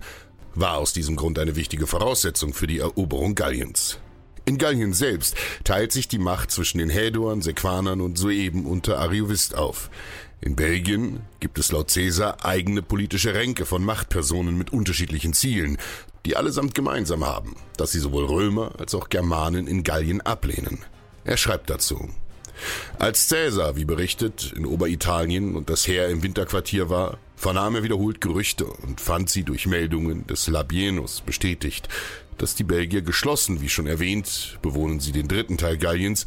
war 0.56 0.78
aus 0.78 0.94
diesem 0.94 1.16
Grund 1.16 1.38
eine 1.38 1.56
wichtige 1.56 1.86
Voraussetzung 1.86 2.54
für 2.54 2.66
die 2.66 2.80
Eroberung 2.80 3.36
Galliens. 3.36 4.00
In 4.46 4.58
Gallien 4.58 4.94
selbst 4.94 5.36
teilt 5.64 5.92
sich 5.92 6.08
die 6.08 6.20
Macht 6.20 6.52
zwischen 6.52 6.78
den 6.78 6.90
Häduern, 6.90 7.42
Sequanern 7.42 8.00
und 8.00 8.18
soeben 8.18 8.66
unter 8.66 9.00
Ariovist 9.00 9.56
auf. 9.56 9.90
In 10.42 10.56
Belgien 10.56 11.22
gibt 11.40 11.58
es 11.58 11.72
laut 11.72 11.92
Caesar 11.94 12.46
eigene 12.46 12.82
politische 12.82 13.34
Ränke 13.34 13.66
von 13.66 13.84
Machtpersonen 13.84 14.58
mit 14.58 14.72
unterschiedlichen 14.72 15.34
Zielen, 15.34 15.78
die 16.26 16.36
allesamt 16.36 16.76
gemeinsam 16.76 17.26
haben, 17.26 17.56
dass 17.78 17.92
sie 17.92 18.00
sowohl 18.00 18.26
Römer 18.26 18.74
als 18.78 18.94
auch 18.96 19.10
Germanen 19.10 19.68
in 19.68 19.84
Gallien 19.84 20.22
ablehnen. 20.22 20.80
Er 21.24 21.38
schreibt 21.38 21.70
dazu. 21.70 22.10
Als 23.00 23.28
Caesar, 23.30 23.76
wie 23.76 23.86
berichtet, 23.86 24.54
in 24.56 24.66
Oberitalien 24.66 25.56
und 25.56 25.70
das 25.70 25.88
Heer 25.88 26.10
im 26.10 26.24
Winterquartier 26.24 26.90
war, 26.90 27.18
vernahm 27.36 27.76
er 27.76 27.84
wiederholt 27.84 28.22
Gerüchte 28.22 28.66
und 28.66 29.02
fand 29.02 29.30
sie 29.30 29.44
durch 29.44 29.68
Meldungen 29.68 30.26
des 30.28 30.48
Labienus 30.48 31.22
bestätigt, 31.22 31.90
dass 32.38 32.56
die 32.56 32.64
Belgier 32.64 33.02
geschlossen, 33.02 33.62
wie 33.62 33.70
schon 33.70 33.88
erwähnt, 33.88 34.58
bewohnen 34.62 35.00
sie 35.00 35.12
den 35.12 35.28
dritten 35.28 35.58
Teil 35.58 35.78
Galliens, 35.78 36.26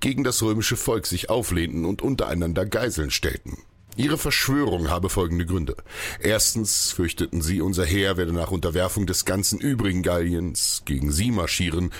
gegen 0.00 0.24
das 0.24 0.42
römische 0.42 0.76
Volk 0.76 1.06
sich 1.06 1.30
auflehnten 1.30 1.84
und 1.84 2.02
untereinander 2.02 2.66
Geiseln 2.66 3.10
stellten. 3.10 3.58
Ihre 3.96 4.18
Verschwörung 4.18 4.90
habe 4.90 5.08
folgende 5.08 5.44
Gründe. 5.44 5.76
Erstens 6.20 6.92
fürchteten 6.92 7.42
sie, 7.42 7.60
unser 7.60 7.84
Heer 7.84 8.16
werde 8.16 8.32
nach 8.32 8.52
Unterwerfung 8.52 9.06
des 9.06 9.24
ganzen 9.24 9.58
übrigen 9.58 10.02
Galliens 10.02 10.82
gegen 10.84 11.10
sie 11.10 11.32
marschieren 11.32 11.90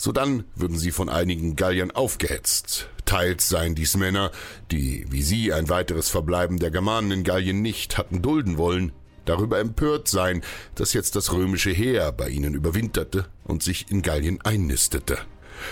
Sodann 0.00 0.44
würden 0.54 0.78
sie 0.78 0.92
von 0.92 1.08
einigen 1.08 1.56
Galliern 1.56 1.90
aufgehetzt. 1.90 2.88
Teils 3.04 3.48
seien 3.48 3.74
dies 3.74 3.96
Männer, 3.96 4.30
die, 4.70 5.04
wie 5.10 5.22
sie, 5.22 5.52
ein 5.52 5.68
weiteres 5.68 6.08
Verbleiben 6.08 6.60
der 6.60 6.70
Germanen 6.70 7.10
in 7.10 7.24
Gallien 7.24 7.62
nicht 7.62 7.98
hatten 7.98 8.22
dulden 8.22 8.58
wollen, 8.58 8.92
darüber 9.24 9.58
empört 9.58 10.06
seien, 10.06 10.42
dass 10.76 10.92
jetzt 10.92 11.16
das 11.16 11.32
römische 11.32 11.72
Heer 11.72 12.12
bei 12.12 12.28
ihnen 12.28 12.54
überwinterte 12.54 13.26
und 13.42 13.64
sich 13.64 13.90
in 13.90 14.02
Gallien 14.02 14.40
einnistete. 14.42 15.18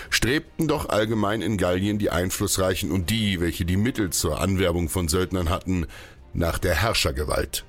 Strebten 0.09 0.67
doch 0.67 0.89
allgemein 0.89 1.41
in 1.41 1.57
Gallien 1.57 1.97
die 1.97 2.09
Einflussreichen 2.09 2.91
und 2.91 3.09
die, 3.09 3.39
welche 3.39 3.65
die 3.65 3.77
Mittel 3.77 4.11
zur 4.11 4.39
Anwerbung 4.39 4.89
von 4.89 5.07
Söldnern 5.07 5.49
hatten, 5.49 5.87
nach 6.33 6.59
der 6.59 6.75
Herrschergewalt. 6.75 7.65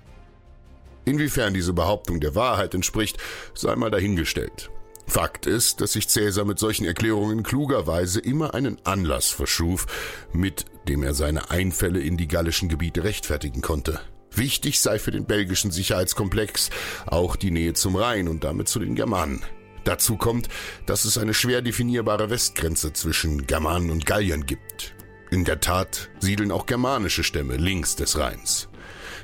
Inwiefern 1.05 1.55
diese 1.55 1.73
Behauptung 1.73 2.21
der 2.21 2.35
Wahrheit 2.35 2.75
entspricht, 2.75 3.19
sei 3.55 3.75
mal 3.77 3.91
dahingestellt. 3.91 4.71
Fakt 5.07 5.47
ist, 5.47 5.81
dass 5.81 5.95
sich 5.95 6.07
Cäsar 6.07 6.45
mit 6.45 6.59
solchen 6.59 6.85
Erklärungen 6.85 7.43
klugerweise 7.43 8.21
immer 8.21 8.53
einen 8.53 8.77
Anlass 8.85 9.31
verschuf, 9.31 9.87
mit 10.35 10.67
dem 10.87 11.03
er 11.03 11.15
seine 11.15 11.51
Einfälle 11.51 12.01
in 12.01 12.19
die 12.19 12.29
gallischen 12.29 12.69
Gebiete 12.69 13.05
rechtfertigen 13.05 13.63
konnte. 13.63 14.01
Wichtig 14.31 14.81
sei 14.81 14.99
für 14.99 15.11
den 15.11 15.25
belgischen 15.25 15.71
Sicherheitskomplex 15.71 16.69
auch 17.07 17.37
die 17.37 17.51
Nähe 17.51 17.73
zum 17.73 17.97
Rhein 17.97 18.29
und 18.29 18.45
damit 18.45 18.69
zu 18.69 18.79
den 18.79 18.95
Germanen. 18.95 19.43
Dazu 19.89 20.19
kommt, 20.19 20.51
dass 20.85 21.07
es 21.07 21.17
eine 21.17 21.33
schwer 21.33 21.63
definierbare 21.63 22.29
Westgrenze 22.29 22.93
zwischen 22.93 23.47
Germanen 23.47 23.89
und 23.89 24.05
Galliern 24.05 24.45
gibt. 24.45 24.95
In 25.31 25.47
der 25.47 25.61
Tat 25.61 26.11
siedeln 26.19 26.53
auch 26.53 26.67
germanische 26.67 27.25
Stämme 27.25 27.57
links 27.57 27.97
des 27.97 28.19
Rheins. 28.19 28.69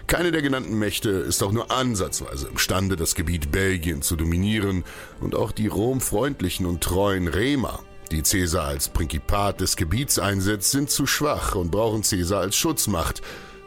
Keine 0.07 0.33
der 0.33 0.41
genannten 0.41 0.79
Mächte 0.79 1.11
ist 1.11 1.43
auch 1.43 1.53
nur 1.53 1.71
ansatzweise 1.71 2.49
imstande, 2.49 2.97
das 2.97 3.15
Gebiet 3.15 3.53
Belgien 3.53 4.01
zu 4.01 4.17
dominieren, 4.17 4.85
und 5.21 5.35
auch 5.35 5.53
die 5.53 5.67
romfreundlichen 5.67 6.65
und 6.65 6.83
treuen 6.83 7.29
Remer, 7.29 7.81
die 8.11 8.23
Caesar 8.23 8.65
als 8.65 8.89
Prinzipat 8.89 9.61
des 9.61 9.77
Gebiets 9.77 10.19
einsetzt, 10.19 10.71
sind 10.71 10.89
zu 10.89 11.07
schwach 11.07 11.57
und 11.57 11.73
brauchen 11.73 12.01
Caesar 12.01 12.41
als 12.41 12.57
Schutzmacht, 12.57 13.21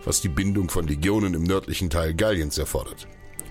was 0.04 0.22
die 0.22 0.30
Bindung 0.30 0.72
von 0.72 0.88
Legionen 0.88 1.36
im 1.36 1.44
nördlichen 1.44 1.92
Teil 1.92 2.16
Galliens 2.16 2.58
erfordert. 2.58 3.08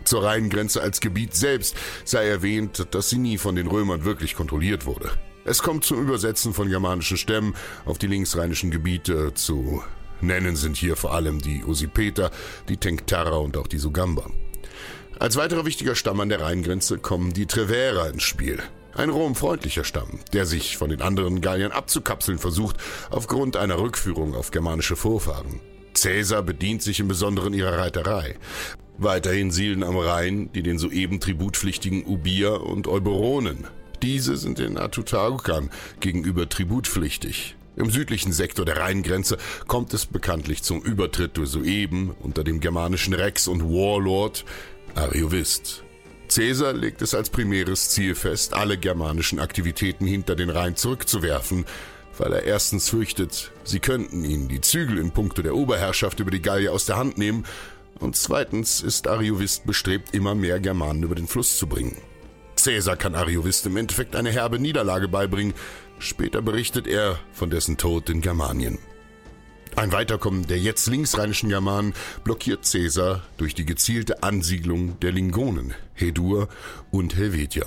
Zur 0.07 0.23
Rheingrenze 0.23 0.81
als 0.81 1.01
Gebiet 1.01 1.35
selbst 1.35 1.77
sei 2.05 2.27
erwähnt, 2.27 2.87
dass 2.93 3.11
sie 3.11 3.19
nie 3.19 3.39
von 3.39 3.57
den 3.57 3.67
Römern 3.67 4.05
wirklich 4.05 4.37
kontrolliert 4.37 4.87
wurde. 4.87 5.11
Es 5.45 5.63
kommt 5.63 5.85
zum 5.85 6.01
Übersetzen 6.01 6.55
von 6.55 6.69
germanischen 6.69 7.17
Stämmen 7.17 7.55
auf 7.85 7.99
die 7.99 8.07
linksrheinischen 8.07 8.71
Gebiete 8.71 9.35
zu 9.35 9.83
Nennen 10.21 10.57
sind 10.57 10.77
hier 10.77 10.97
vor 10.97 11.13
allem 11.13 11.41
die 11.41 11.63
Usipeter, 11.65 12.31
die 12.69 12.79
Tencterer 12.79 13.41
und 13.41 13.57
auch 13.57 13.67
die 13.67 13.79
Sugamba. 13.79 14.31
Als 15.19 15.37
weiterer 15.37 15.67
wichtiger 15.67 15.95
Stamm 15.95 16.21
an 16.21 16.29
der 16.29 16.41
Rheingrenze 16.41 16.99
kommen 16.99 17.33
die 17.33 17.47
Treverer 17.47 18.09
ins 18.09 18.23
Spiel. 18.23 18.59
Ein 18.95 19.11
romfreundlicher 19.11 19.85
Stamm, 19.85 20.21
der 20.33 20.47
sich 20.47 20.79
von 20.79 20.89
den 20.89 21.03
anderen 21.03 21.41
Galliern 21.41 21.73
abzukapseln 21.73 22.39
versucht, 22.39 22.77
aufgrund 23.11 23.57
einer 23.57 23.79
Rückführung 23.79 24.35
auf 24.35 24.53
germanische 24.53 24.97
Vorfahren. 24.97 25.61
Caesar 25.97 26.43
bedient 26.43 26.83
sich 26.83 27.01
im 27.01 27.09
Besonderen 27.09 27.55
ihrer 27.55 27.79
Reiterei. 27.79 28.37
Weiterhin 28.99 29.51
siedeln 29.51 29.83
am 29.83 29.97
Rhein 29.97 30.51
die 30.53 30.63
den 30.63 30.79
soeben 30.79 31.21
tributpflichtigen 31.21 32.05
Ubier 32.05 32.61
und 32.63 32.87
Euberonen. 32.87 33.67
Diese 34.03 34.37
sind 34.37 34.59
den 34.59 34.79
Atutarukan 34.79 35.71
gegenüber 36.01 36.49
tributpflichtig. 36.49 37.57
Im 37.77 37.91
südlichen 37.91 38.33
Sektor 38.33 38.65
der 38.65 38.79
Rheingrenze 38.79 39.37
kommt 39.67 39.93
es 39.93 40.07
bekanntlich 40.07 40.63
zum 40.63 40.83
Übertritt 40.83 41.37
durch 41.37 41.51
soeben 41.51 42.15
unter 42.21 42.45
dem 42.45 42.61
germanischen 42.61 43.13
Rex 43.13 43.49
und 43.49 43.63
Warlord 43.63 44.45
Ariovist. 44.95 45.83
Caesar 46.29 46.73
legt 46.73 47.03
es 47.03 47.15
als 47.15 47.31
primäres 47.31 47.91
Ziel 47.91 48.15
fest, 48.15 48.55
alle 48.55 48.79
germanischen 48.79 49.39
Aktivitäten 49.39 50.07
hinter 50.07 50.35
den 50.35 50.51
Rhein 50.51 50.77
zurückzuwerfen, 50.77 51.65
weil 52.19 52.33
er 52.33 52.45
erstens 52.45 52.89
fürchtet, 52.89 53.53
sie 53.65 53.81
könnten 53.81 54.25
ihn 54.25 54.49
die 54.49 54.61
Zügel 54.61 54.99
in 54.99 55.11
puncto 55.11 55.43
der 55.43 55.55
Oberherrschaft 55.55 56.21
über 56.21 56.31
die 56.31 56.43
Gallier 56.43 56.73
aus 56.73 56.87
der 56.87 56.97
Hand 56.97 57.19
nehmen, 57.19 57.45
und 57.99 58.15
zweitens 58.15 58.83
ist 58.83 59.09
Ariovist 59.09 59.65
bestrebt, 59.65 60.15
immer 60.15 60.35
mehr 60.35 60.61
Germanen 60.61 61.03
über 61.03 61.15
den 61.15 61.27
Fluss 61.27 61.57
zu 61.57 61.67
bringen. 61.67 61.97
Caesar 62.63 62.97
kann 62.97 63.15
Ariovist 63.15 63.65
im 63.67 63.77
Endeffekt 63.77 64.17
eine 64.17 64.31
herbe 64.31 64.59
Niederlage 64.59 65.09
beibringen, 65.09 65.55
Später 65.99 66.43
berichtet 66.43 66.87
er 66.87 67.19
von 67.33 67.51
dessen 67.51 67.77
Tod 67.77 68.11
in 68.11 68.21
Germanien. 68.21 68.79
Ein 69.77 69.93
Weiterkommen 69.93 70.47
der 70.47 70.59
jetzt 70.59 70.87
linksrheinischen 70.87 71.49
Germanen 71.49 71.95
blockiert 72.25 72.71
Caesar 72.71 73.23
durch 73.37 73.55
die 73.55 73.67
gezielte 73.67 74.23
Ansiedlung 74.23 74.99
der 75.01 75.13
Lingonen, 75.13 75.75
Hedur 75.95 76.49
und 76.91 77.17
Helvetia. 77.17 77.67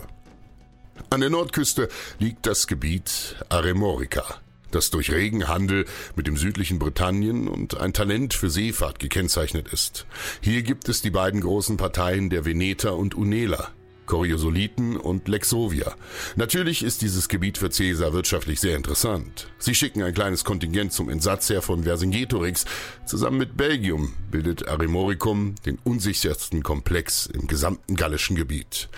An 1.10 1.22
der 1.22 1.30
Nordküste 1.30 1.90
liegt 2.20 2.46
das 2.46 2.68
Gebiet 2.68 3.36
Aremorica, 3.50 4.24
das 4.72 4.92
durch 4.92 5.12
regen 5.12 5.48
Handel 5.48 5.86
mit 6.16 6.28
dem 6.28 6.38
südlichen 6.38 6.78
Britannien 6.78 7.48
und 7.48 7.80
ein 7.80 7.94
Talent 7.94 8.34
für 8.34 8.50
Seefahrt 8.50 9.00
gekennzeichnet 9.00 9.68
ist. 9.72 10.06
Hier 10.42 10.62
gibt 10.62 10.90
es 10.90 11.02
die 11.02 11.10
beiden 11.10 11.42
großen 11.42 11.78
Parteien 11.78 12.30
der 12.30 12.46
Veneter 12.46 12.96
und 12.96 13.16
Uneler, 13.16 13.72
Koriosoliten 14.06 14.98
und 14.98 15.28
Lexovia. 15.28 15.96
Natürlich 16.36 16.84
ist 16.84 17.02
dieses 17.02 17.28
Gebiet 17.28 17.58
für 17.58 17.70
Caesar 17.70 18.14
wirtschaftlich 18.14 18.60
sehr 18.60 18.76
interessant. 18.76 19.52
Sie 19.58 19.76
schicken 19.76 20.04
ein 20.04 20.14
kleines 20.14 20.44
Kontingent 20.44 20.94
zum 20.94 21.10
Entsatz 21.10 21.50
her 21.50 21.62
von 21.62 21.84
Vercingetorix. 21.84 22.66
Zusammen 23.06 23.38
mit 23.38 23.56
Belgium 23.58 24.14
bildet 24.32 24.68
Arimoricum 24.68 25.56
den 25.66 25.80
unsichersten 25.84 26.64
Komplex 26.64 27.28
im 27.28 27.48
gesamten 27.48 27.96
gallischen 27.96 28.36
Gebiet. 28.36 28.90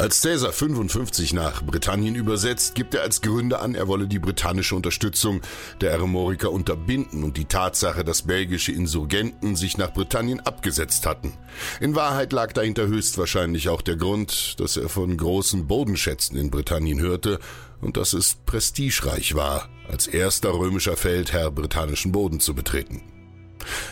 Als 0.00 0.22
Caesar 0.22 0.50
55 0.50 1.34
nach 1.34 1.62
Britannien 1.62 2.14
übersetzt, 2.14 2.74
gibt 2.74 2.94
er 2.94 3.02
als 3.02 3.20
Gründe 3.20 3.60
an, 3.60 3.74
er 3.74 3.86
wolle 3.86 4.08
die 4.08 4.18
britannische 4.18 4.74
Unterstützung 4.74 5.42
der 5.82 5.92
Aremoriker 5.92 6.50
unterbinden 6.50 7.22
und 7.22 7.36
die 7.36 7.44
Tatsache, 7.44 8.02
dass 8.02 8.22
belgische 8.22 8.72
Insurgenten 8.72 9.56
sich 9.56 9.76
nach 9.76 9.92
Britannien 9.92 10.40
abgesetzt 10.40 11.04
hatten. 11.04 11.34
In 11.80 11.96
Wahrheit 11.96 12.32
lag 12.32 12.54
dahinter 12.54 12.86
höchstwahrscheinlich 12.86 13.68
auch 13.68 13.82
der 13.82 13.96
Grund, 13.96 14.58
dass 14.58 14.78
er 14.78 14.88
von 14.88 15.18
großen 15.18 15.66
Bodenschätzen 15.66 16.38
in 16.38 16.50
Britannien 16.50 16.98
hörte 16.98 17.38
und 17.82 17.98
dass 17.98 18.14
es 18.14 18.36
prestigereich 18.46 19.34
war, 19.34 19.68
als 19.86 20.06
erster 20.06 20.54
römischer 20.54 20.96
Feldherr 20.96 21.50
britannischen 21.50 22.10
Boden 22.10 22.40
zu 22.40 22.54
betreten. 22.54 23.02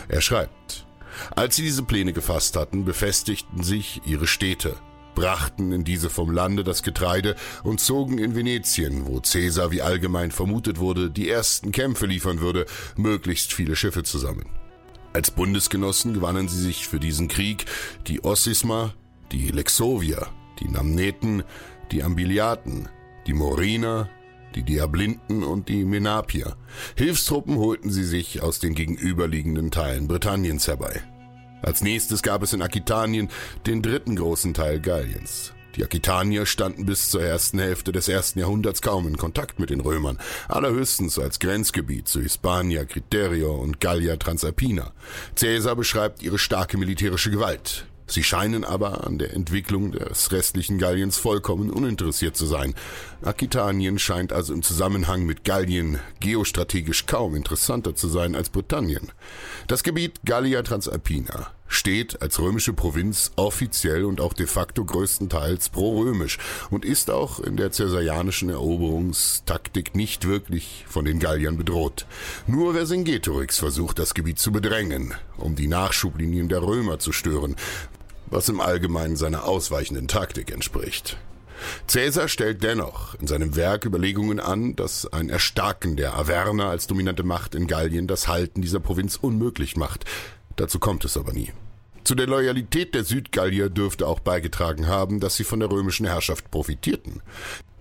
Er 0.07 0.21
schreibt, 0.21 0.87
als 1.35 1.55
sie 1.55 1.61
diese 1.61 1.83
Pläne 1.83 2.13
gefasst 2.13 2.55
hatten, 2.55 2.83
befestigten 2.83 3.61
sich 3.61 4.01
ihre 4.07 4.25
Städte– 4.25 4.75
brachten 5.15 5.71
in 5.71 5.83
diese 5.83 6.09
vom 6.09 6.31
Lande 6.31 6.63
das 6.63 6.83
Getreide 6.83 7.35
und 7.63 7.79
zogen 7.79 8.17
in 8.17 8.35
Venetien, 8.35 9.05
wo 9.05 9.19
Caesar, 9.19 9.71
wie 9.71 9.81
allgemein 9.81 10.31
vermutet 10.31 10.79
wurde, 10.79 11.09
die 11.09 11.29
ersten 11.29 11.71
Kämpfe 11.71 12.05
liefern 12.05 12.39
würde, 12.39 12.65
möglichst 12.95 13.53
viele 13.53 13.75
Schiffe 13.75 14.03
zusammen. 14.03 14.45
Als 15.13 15.31
Bundesgenossen 15.31 16.13
gewannen 16.13 16.47
sie 16.47 16.61
sich 16.61 16.87
für 16.87 16.99
diesen 16.99 17.27
Krieg 17.27 17.65
die 18.07 18.23
Ossisma, 18.23 18.93
die 19.31 19.49
Lexovier, 19.49 20.27
die 20.59 20.69
Namneten, 20.69 21.43
die 21.91 22.03
Ambiliaten, 22.03 22.89
die 23.25 23.33
Moriner, 23.33 24.09
die 24.55 24.63
Diablinten 24.63 25.43
und 25.43 25.69
die 25.69 25.83
Menapier. 25.83 26.55
Hilfstruppen 26.95 27.57
holten 27.57 27.91
sie 27.91 28.03
sich 28.03 28.41
aus 28.41 28.59
den 28.59 28.75
gegenüberliegenden 28.75 29.71
Teilen 29.71 30.07
Britanniens 30.07 30.67
herbei. 30.67 31.01
Als 31.61 31.81
nächstes 31.81 32.21
gab 32.21 32.43
es 32.43 32.53
in 32.53 32.61
Aquitanien 32.61 33.29
den 33.65 33.81
dritten 33.81 34.15
großen 34.15 34.53
Teil 34.53 34.79
Galliens. 34.79 35.53
Die 35.75 35.83
Aquitanier 35.83 36.45
standen 36.45 36.85
bis 36.85 37.09
zur 37.09 37.23
ersten 37.23 37.59
Hälfte 37.59 37.91
des 37.91 38.07
ersten 38.07 38.39
Jahrhunderts 38.39 38.81
kaum 38.81 39.07
in 39.07 39.17
Kontakt 39.17 39.59
mit 39.59 39.69
den 39.69 39.79
Römern, 39.79 40.17
allerhöchstens 40.47 41.19
als 41.19 41.39
Grenzgebiet 41.39 42.07
zu 42.07 42.21
Hispania, 42.21 42.85
Criterio 42.85 43.55
und 43.55 43.79
Gallia 43.79 44.17
Transalpina. 44.17 44.91
Caesar 45.35 45.75
beschreibt 45.75 46.23
ihre 46.23 46.39
starke 46.39 46.77
militärische 46.77 47.31
Gewalt. 47.31 47.85
Sie 48.09 48.23
scheinen 48.23 48.63
aber 48.63 49.05
an 49.05 49.19
der 49.19 49.33
Entwicklung 49.33 49.91
des 49.91 50.31
restlichen 50.31 50.79
Galliens 50.79 51.17
vollkommen 51.17 51.69
uninteressiert 51.69 52.35
zu 52.35 52.47
sein. 52.47 52.73
Aquitanien 53.21 53.99
scheint 53.99 54.33
also 54.33 54.53
im 54.53 54.63
Zusammenhang 54.63 55.25
mit 55.25 55.43
Gallien 55.43 55.99
geostrategisch 56.19 57.05
kaum 57.05 57.35
interessanter 57.35 57.93
zu 57.95 58.07
sein 58.07 58.35
als 58.35 58.49
Britannien. 58.49 59.11
Das 59.67 59.83
Gebiet 59.83 60.21
Gallia 60.25 60.63
Transalpina 60.63 61.51
steht 61.69 62.21
als 62.21 62.39
römische 62.39 62.73
Provinz 62.73 63.31
offiziell 63.35 64.03
und 64.03 64.19
auch 64.19 64.33
de 64.33 64.47
facto 64.47 64.83
größtenteils 64.83 65.69
pro-römisch 65.69 66.39
und 66.71 66.83
ist 66.83 67.11
auch 67.11 67.39
in 67.39 67.55
der 67.55 67.69
caesarianischen 67.69 68.49
Eroberungstaktik 68.49 69.95
nicht 69.95 70.27
wirklich 70.27 70.85
von 70.89 71.05
den 71.05 71.19
Galliern 71.19 71.57
bedroht. 71.57 72.07
Nur 72.47 72.73
Vercingetorix 72.73 73.59
versucht, 73.59 73.99
das 73.99 74.15
Gebiet 74.15 74.39
zu 74.39 74.51
bedrängen, 74.51 75.13
um 75.37 75.55
die 75.55 75.67
Nachschublinien 75.67 76.49
der 76.49 76.63
Römer 76.63 76.99
zu 76.99 77.11
stören, 77.11 77.55
was 78.29 78.49
im 78.49 78.61
Allgemeinen 78.61 79.15
seiner 79.15 79.45
ausweichenden 79.45 80.07
Taktik 80.07 80.51
entspricht. 80.51 81.17
Caesar 81.87 82.27
stellt 82.27 82.63
dennoch 82.63 83.15
in 83.15 83.27
seinem 83.27 83.55
Werk 83.55 83.85
Überlegungen 83.85 84.39
an, 84.39 84.75
dass 84.75 85.11
ein 85.11 85.29
Erstarken 85.29 85.95
der 85.95 86.15
Averner 86.15 86.69
als 86.69 86.87
dominante 86.87 87.23
Macht 87.23 87.55
in 87.55 87.67
Gallien 87.67 88.07
das 88.07 88.27
Halten 88.27 88.61
dieser 88.61 88.79
Provinz 88.79 89.17
unmöglich 89.17 89.75
macht. 89.75 90.05
Dazu 90.55 90.79
kommt 90.79 91.05
es 91.05 91.17
aber 91.17 91.33
nie. 91.33 91.51
Zu 92.03 92.15
der 92.15 92.27
Loyalität 92.27 92.95
der 92.95 93.03
Südgallier 93.03 93.69
dürfte 93.69 94.07
auch 94.07 94.19
beigetragen 94.19 94.87
haben, 94.87 95.19
dass 95.19 95.35
sie 95.35 95.43
von 95.43 95.59
der 95.59 95.69
römischen 95.69 96.05
Herrschaft 96.05 96.49
profitierten. 96.49 97.21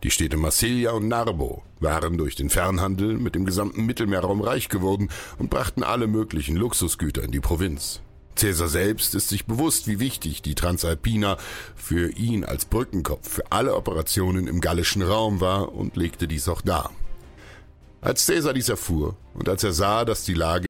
Die 0.03 0.11
Städte 0.11 0.37
Marsilia 0.37 0.93
und 0.93 1.09
Narbo 1.09 1.63
waren 1.81 2.19
durch 2.19 2.37
den 2.37 2.51
Fernhandel 2.51 3.17
mit 3.17 3.35
dem 3.35 3.45
gesamten 3.45 3.87
Mittelmeerraum 3.87 4.41
reich 4.41 4.69
geworden 4.69 5.09
und 5.39 5.51
brachten 5.51 5.83
alle 5.83 6.07
möglichen 6.07 6.57
Luxusgüter 6.57 7.23
in 7.23 7.31
die 7.31 7.41
Provinz. 7.41 8.01
Caesar 8.39 8.69
selbst 8.69 9.15
ist 9.15 9.29
sich 9.29 9.47
bewusst, 9.47 9.89
wie 9.89 9.99
wichtig 9.99 10.43
die 10.43 10.55
Transalpina 10.55 11.37
für 11.75 12.11
ihn 12.13 12.45
als 12.45 12.65
Brückenkopf 12.65 13.29
für 13.29 13.51
alle 13.51 13.75
Operationen 13.75 14.47
im 14.47 14.61
gallischen 14.61 15.03
Raum 15.03 15.41
war 15.41 15.75
und 15.75 15.97
legte 15.97 16.29
dies 16.29 16.49
auch 16.49 16.61
dar. 16.61 16.93
Als 18.01 18.27
Caesar 18.27 18.55
dies 18.55 18.69
erfuhr 18.69 19.17
und 19.35 19.49
als 19.49 19.65
er 19.65 19.73
sah, 19.73 20.05
dass 20.05 20.25
die 20.25 20.35
Lage 20.35 20.67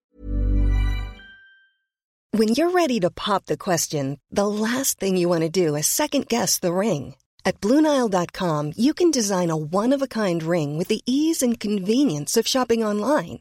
When 2.32 2.48
you're 2.48 2.72
ready 2.72 3.00
to 3.00 3.10
pop 3.10 3.46
the 3.46 3.56
question, 3.56 4.18
the 4.30 4.46
last 4.46 5.00
thing 5.00 5.16
you 5.16 5.28
want 5.28 5.42
to 5.42 5.50
do 5.50 5.74
is 5.76 5.86
second 5.86 6.28
guess 6.28 6.58
the 6.60 6.72
ring. 6.72 7.14
At 7.44 7.60
BlueNile.com 7.60 8.72
you 8.76 8.94
can 8.94 9.10
design 9.10 9.50
a 9.50 9.56
one-of-a-kind 9.56 10.42
ring 10.42 10.78
with 10.78 10.88
the 10.88 11.02
ease 11.04 11.42
and 11.42 11.60
convenience 11.60 12.36
of 12.38 12.46
shopping 12.46 12.82
online. 12.84 13.40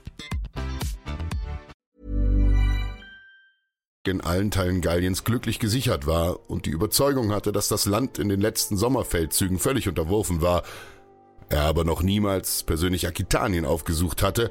in 4.07 4.21
allen 4.21 4.49
Teilen 4.49 4.81
Galliens 4.81 5.23
glücklich 5.23 5.59
gesichert 5.59 6.07
war 6.07 6.49
und 6.49 6.65
die 6.65 6.71
Überzeugung 6.71 7.31
hatte, 7.31 7.51
dass 7.51 7.67
das 7.67 7.85
Land 7.85 8.17
in 8.17 8.29
den 8.29 8.41
letzten 8.41 8.75
Sommerfeldzügen 8.75 9.59
völlig 9.59 9.87
unterworfen 9.87 10.41
war, 10.41 10.63
er 11.49 11.61
aber 11.63 11.83
noch 11.83 12.01
niemals 12.01 12.63
persönlich 12.63 13.07
Aquitanien 13.07 13.65
aufgesucht 13.65 14.23
hatte, 14.23 14.49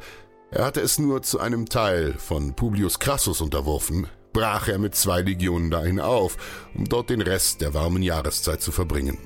er 0.53 0.65
hatte 0.65 0.81
es 0.81 0.99
nur 0.99 1.23
zu 1.23 1.41
einem 1.41 1.67
Teil 1.67 2.15
von 2.15 2.55
Publius 2.55 2.99
Crassus 2.99 3.41
unterworfen, 3.41 4.07
brach 4.33 4.69
er 4.69 4.79
mit 4.79 4.95
zwei 4.95 5.23
Legionen 5.23 5.71
dahin 5.71 5.99
auf, 5.99 6.37
um 6.75 6.89
dort 6.89 7.11
den 7.11 7.21
Rest 7.21 7.61
der 7.61 7.75
warmen 7.75 8.03
Jahreszeit 8.03 8.61
zu 8.61 8.71
verbringen. 8.71 9.19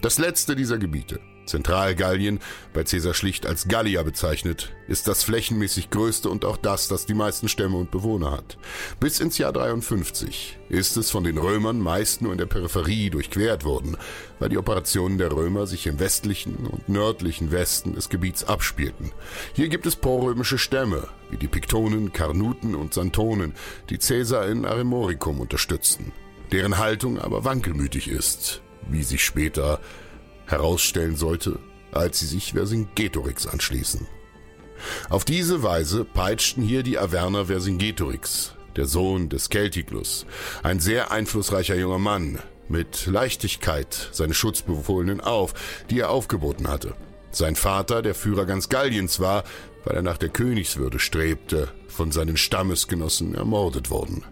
Das 0.00 0.18
letzte 0.18 0.54
dieser 0.54 0.78
Gebiete, 0.78 1.20
Zentralgallien, 1.50 2.40
bei 2.72 2.84
Caesar 2.84 3.12
schlicht 3.14 3.44
als 3.44 3.68
Gallia 3.68 4.02
bezeichnet, 4.02 4.72
ist 4.88 5.08
das 5.08 5.24
flächenmäßig 5.24 5.90
größte 5.90 6.30
und 6.30 6.44
auch 6.44 6.56
das, 6.56 6.88
das 6.88 7.06
die 7.06 7.14
meisten 7.14 7.48
Stämme 7.48 7.76
und 7.76 7.90
Bewohner 7.90 8.30
hat. 8.30 8.56
Bis 9.00 9.20
ins 9.20 9.36
Jahr 9.38 9.52
53 9.52 10.58
ist 10.68 10.96
es 10.96 11.10
von 11.10 11.24
den 11.24 11.38
Römern 11.38 11.80
meist 11.80 12.22
nur 12.22 12.32
in 12.32 12.38
der 12.38 12.46
Peripherie 12.46 13.10
durchquert 13.10 13.64
worden, 13.64 13.96
weil 14.38 14.48
die 14.48 14.58
Operationen 14.58 15.18
der 15.18 15.32
Römer 15.32 15.66
sich 15.66 15.86
im 15.86 15.98
westlichen 15.98 16.66
und 16.66 16.88
nördlichen 16.88 17.50
Westen 17.50 17.94
des 17.94 18.08
Gebiets 18.08 18.44
abspielten. 18.44 19.12
Hier 19.52 19.68
gibt 19.68 19.86
es 19.86 19.96
porrömische 19.96 20.58
Stämme, 20.58 21.08
wie 21.30 21.36
die 21.36 21.48
Piktonen, 21.48 22.12
Karnuten 22.12 22.74
und 22.76 22.94
Santonen, 22.94 23.54
die 23.90 23.98
Caesar 23.98 24.46
in 24.46 24.64
Aremoricum 24.64 25.40
unterstützten, 25.40 26.12
deren 26.52 26.78
Haltung 26.78 27.18
aber 27.18 27.44
wankelmütig 27.44 28.08
ist, 28.08 28.62
wie 28.88 29.02
sich 29.02 29.24
später 29.24 29.80
herausstellen 30.50 31.16
sollte, 31.16 31.58
als 31.92 32.20
sie 32.20 32.26
sich 32.26 32.52
Vercingetorix 32.52 33.46
anschließen. 33.46 34.06
Auf 35.08 35.24
diese 35.24 35.62
Weise 35.62 36.04
peitschten 36.04 36.62
hier 36.62 36.82
die 36.82 36.98
Averner 36.98 37.46
Vercingetorix, 37.46 38.54
der 38.76 38.86
Sohn 38.86 39.28
des 39.28 39.48
Celticlus, 39.50 40.26
ein 40.62 40.80
sehr 40.80 41.10
einflussreicher 41.10 41.76
junger 41.76 41.98
Mann, 41.98 42.38
mit 42.68 43.06
Leichtigkeit 43.06 44.10
seine 44.12 44.32
Schutzbefohlenen 44.32 45.20
auf, 45.20 45.54
die 45.90 46.00
er 46.00 46.10
aufgeboten 46.10 46.68
hatte. 46.68 46.94
Sein 47.32 47.56
Vater, 47.56 48.02
der 48.02 48.14
Führer 48.14 48.46
ganz 48.46 48.68
Galliens 48.68 49.20
war, 49.20 49.44
weil 49.84 49.96
er 49.96 50.02
nach 50.02 50.18
der 50.18 50.28
Königswürde 50.28 50.98
strebte, 50.98 51.68
von 51.88 52.12
seinen 52.12 52.36
Stammesgenossen 52.36 53.34
ermordet 53.34 53.90
worden. 53.90 54.24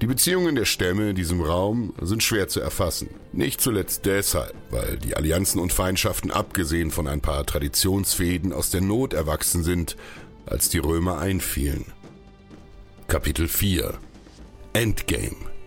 Die 0.00 0.06
Beziehungen 0.06 0.54
der 0.54 0.64
Stämme 0.64 1.10
in 1.10 1.16
diesem 1.16 1.40
Raum 1.40 1.94
sind 2.00 2.22
schwer 2.22 2.48
zu 2.48 2.60
erfassen. 2.60 3.10
Nicht 3.32 3.60
zuletzt 3.60 4.06
deshalb, 4.06 4.54
weil 4.70 4.96
die 4.98 5.16
Allianzen 5.16 5.60
und 5.60 5.72
Feindschaften 5.72 6.30
abgesehen 6.30 6.90
von 6.90 7.06
ein 7.06 7.20
paar 7.20 7.44
Traditionsfäden 7.44 8.52
aus 8.52 8.70
der 8.70 8.80
Not 8.80 9.12
erwachsen 9.12 9.62
sind, 9.64 9.96
als 10.46 10.68
die 10.68 10.78
Römer 10.78 11.18
einfielen. 11.18 11.86
Kapitel 13.06 13.48
4 13.48 13.94
Endgame 14.72 15.57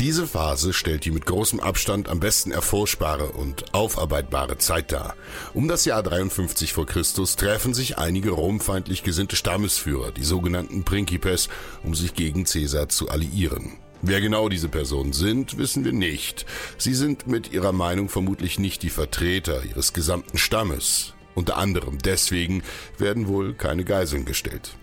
diese 0.00 0.26
Phase 0.26 0.72
stellt 0.72 1.04
die 1.04 1.10
mit 1.10 1.26
großem 1.26 1.60
Abstand 1.60 2.08
am 2.08 2.20
besten 2.20 2.50
erforschbare 2.50 3.26
und 3.26 3.74
aufarbeitbare 3.74 4.58
Zeit 4.58 4.92
dar. 4.92 5.14
Um 5.52 5.68
das 5.68 5.84
Jahr 5.84 6.02
53 6.02 6.72
vor 6.72 6.86
Christus 6.86 7.36
treffen 7.36 7.74
sich 7.74 7.98
einige 7.98 8.30
romfeindlich 8.30 9.02
gesinnte 9.02 9.36
Stammesführer, 9.36 10.12
die 10.12 10.24
sogenannten 10.24 10.84
Principes, 10.84 11.48
um 11.82 11.94
sich 11.94 12.14
gegen 12.14 12.44
Caesar 12.44 12.88
zu 12.88 13.08
alliieren. 13.08 13.78
Wer 14.02 14.20
genau 14.20 14.50
diese 14.50 14.68
Personen 14.68 15.14
sind, 15.14 15.56
wissen 15.56 15.84
wir 15.84 15.92
nicht. 15.92 16.44
Sie 16.76 16.92
sind 16.92 17.26
mit 17.26 17.52
ihrer 17.52 17.72
Meinung 17.72 18.10
vermutlich 18.10 18.58
nicht 18.58 18.82
die 18.82 18.90
Vertreter 18.90 19.64
ihres 19.64 19.94
gesamten 19.94 20.36
Stammes. 20.36 21.14
Unter 21.34 21.56
anderem 21.56 21.98
deswegen 21.98 22.62
werden 22.98 23.28
wohl 23.28 23.54
keine 23.54 23.84
Geiseln 23.84 24.26
gestellt. 24.26 24.76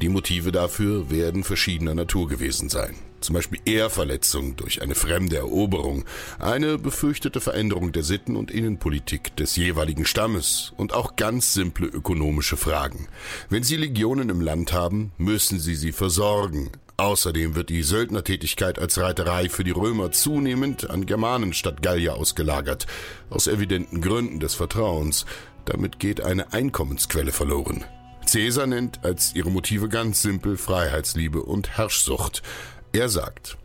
Die 0.00 0.08
Motive 0.08 0.52
dafür 0.52 1.10
werden 1.10 1.44
verschiedener 1.44 1.94
Natur 1.94 2.28
gewesen 2.28 2.68
sein 2.68 2.94
zum 3.20 3.34
Beispiel 3.34 3.60
Ehrverletzung 3.64 4.56
durch 4.56 4.82
eine 4.82 4.94
fremde 4.94 5.36
Eroberung, 5.36 6.04
eine 6.38 6.78
befürchtete 6.78 7.40
Veränderung 7.40 7.92
der 7.92 8.02
Sitten- 8.02 8.36
und 8.36 8.50
Innenpolitik 8.50 9.36
des 9.36 9.56
jeweiligen 9.56 10.04
Stammes 10.04 10.72
und 10.76 10.92
auch 10.92 11.16
ganz 11.16 11.54
simple 11.54 11.86
ökonomische 11.86 12.56
Fragen. 12.56 13.08
Wenn 13.48 13.62
Sie 13.62 13.76
Legionen 13.76 14.28
im 14.28 14.40
Land 14.40 14.72
haben, 14.72 15.12
müssen 15.18 15.58
Sie 15.58 15.74
sie 15.74 15.92
versorgen. 15.92 16.70
Außerdem 16.96 17.54
wird 17.54 17.70
die 17.70 17.84
Söldnertätigkeit 17.84 18.78
als 18.78 18.98
Reiterei 18.98 19.48
für 19.48 19.62
die 19.62 19.70
Römer 19.70 20.10
zunehmend 20.10 20.90
an 20.90 21.06
Germanen 21.06 21.52
statt 21.52 21.80
Gallier 21.80 22.16
ausgelagert, 22.16 22.86
aus 23.30 23.46
evidenten 23.46 24.00
Gründen 24.00 24.40
des 24.40 24.54
Vertrauens. 24.54 25.24
Damit 25.64 26.00
geht 26.00 26.20
eine 26.20 26.52
Einkommensquelle 26.52 27.30
verloren. 27.30 27.84
Caesar 28.30 28.66
nennt 28.66 29.04
als 29.04 29.34
ihre 29.34 29.50
Motive 29.50 29.88
ganz 29.88 30.22
simpel 30.22 30.56
Freiheitsliebe 30.56 31.42
und 31.42 31.78
Herrschsucht. 31.78 32.42
Er 32.92 33.08
sagt, 33.08 33.56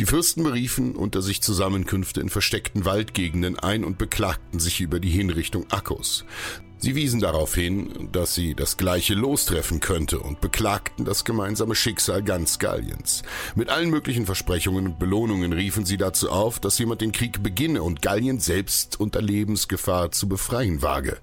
die 0.00 0.06
Fürsten 0.06 0.42
beriefen 0.42 0.96
unter 0.96 1.22
sich 1.22 1.42
Zusammenkünfte 1.42 2.20
in 2.20 2.28
versteckten 2.28 2.84
Waldgegenden 2.84 3.58
ein 3.58 3.84
und 3.84 3.98
beklagten 3.98 4.58
sich 4.58 4.80
über 4.80 5.00
die 5.00 5.10
Hinrichtung 5.10 5.70
Akkos. 5.70 6.24
Sie 6.78 6.94
wiesen 6.94 7.20
darauf 7.20 7.54
hin, 7.54 8.08
dass 8.12 8.34
sie 8.34 8.54
das 8.54 8.76
gleiche 8.76 9.14
lostreffen 9.14 9.80
könnte 9.80 10.18
und 10.18 10.40
beklagten 10.40 11.04
das 11.04 11.24
gemeinsame 11.24 11.74
Schicksal 11.74 12.22
ganz 12.22 12.58
Galliens. 12.58 13.22
Mit 13.54 13.70
allen 13.70 13.88
möglichen 13.90 14.26
Versprechungen 14.26 14.86
und 14.86 14.98
Belohnungen 14.98 15.52
riefen 15.52 15.86
sie 15.86 15.96
dazu 15.96 16.30
auf, 16.30 16.58
dass 16.58 16.78
jemand 16.78 17.00
den 17.00 17.12
Krieg 17.12 17.42
beginne 17.42 17.82
und 17.82 18.02
Gallien 18.02 18.38
selbst 18.38 19.00
unter 19.00 19.22
Lebensgefahr 19.22 20.10
zu 20.10 20.28
befreien 20.28 20.82
wage. 20.82 21.18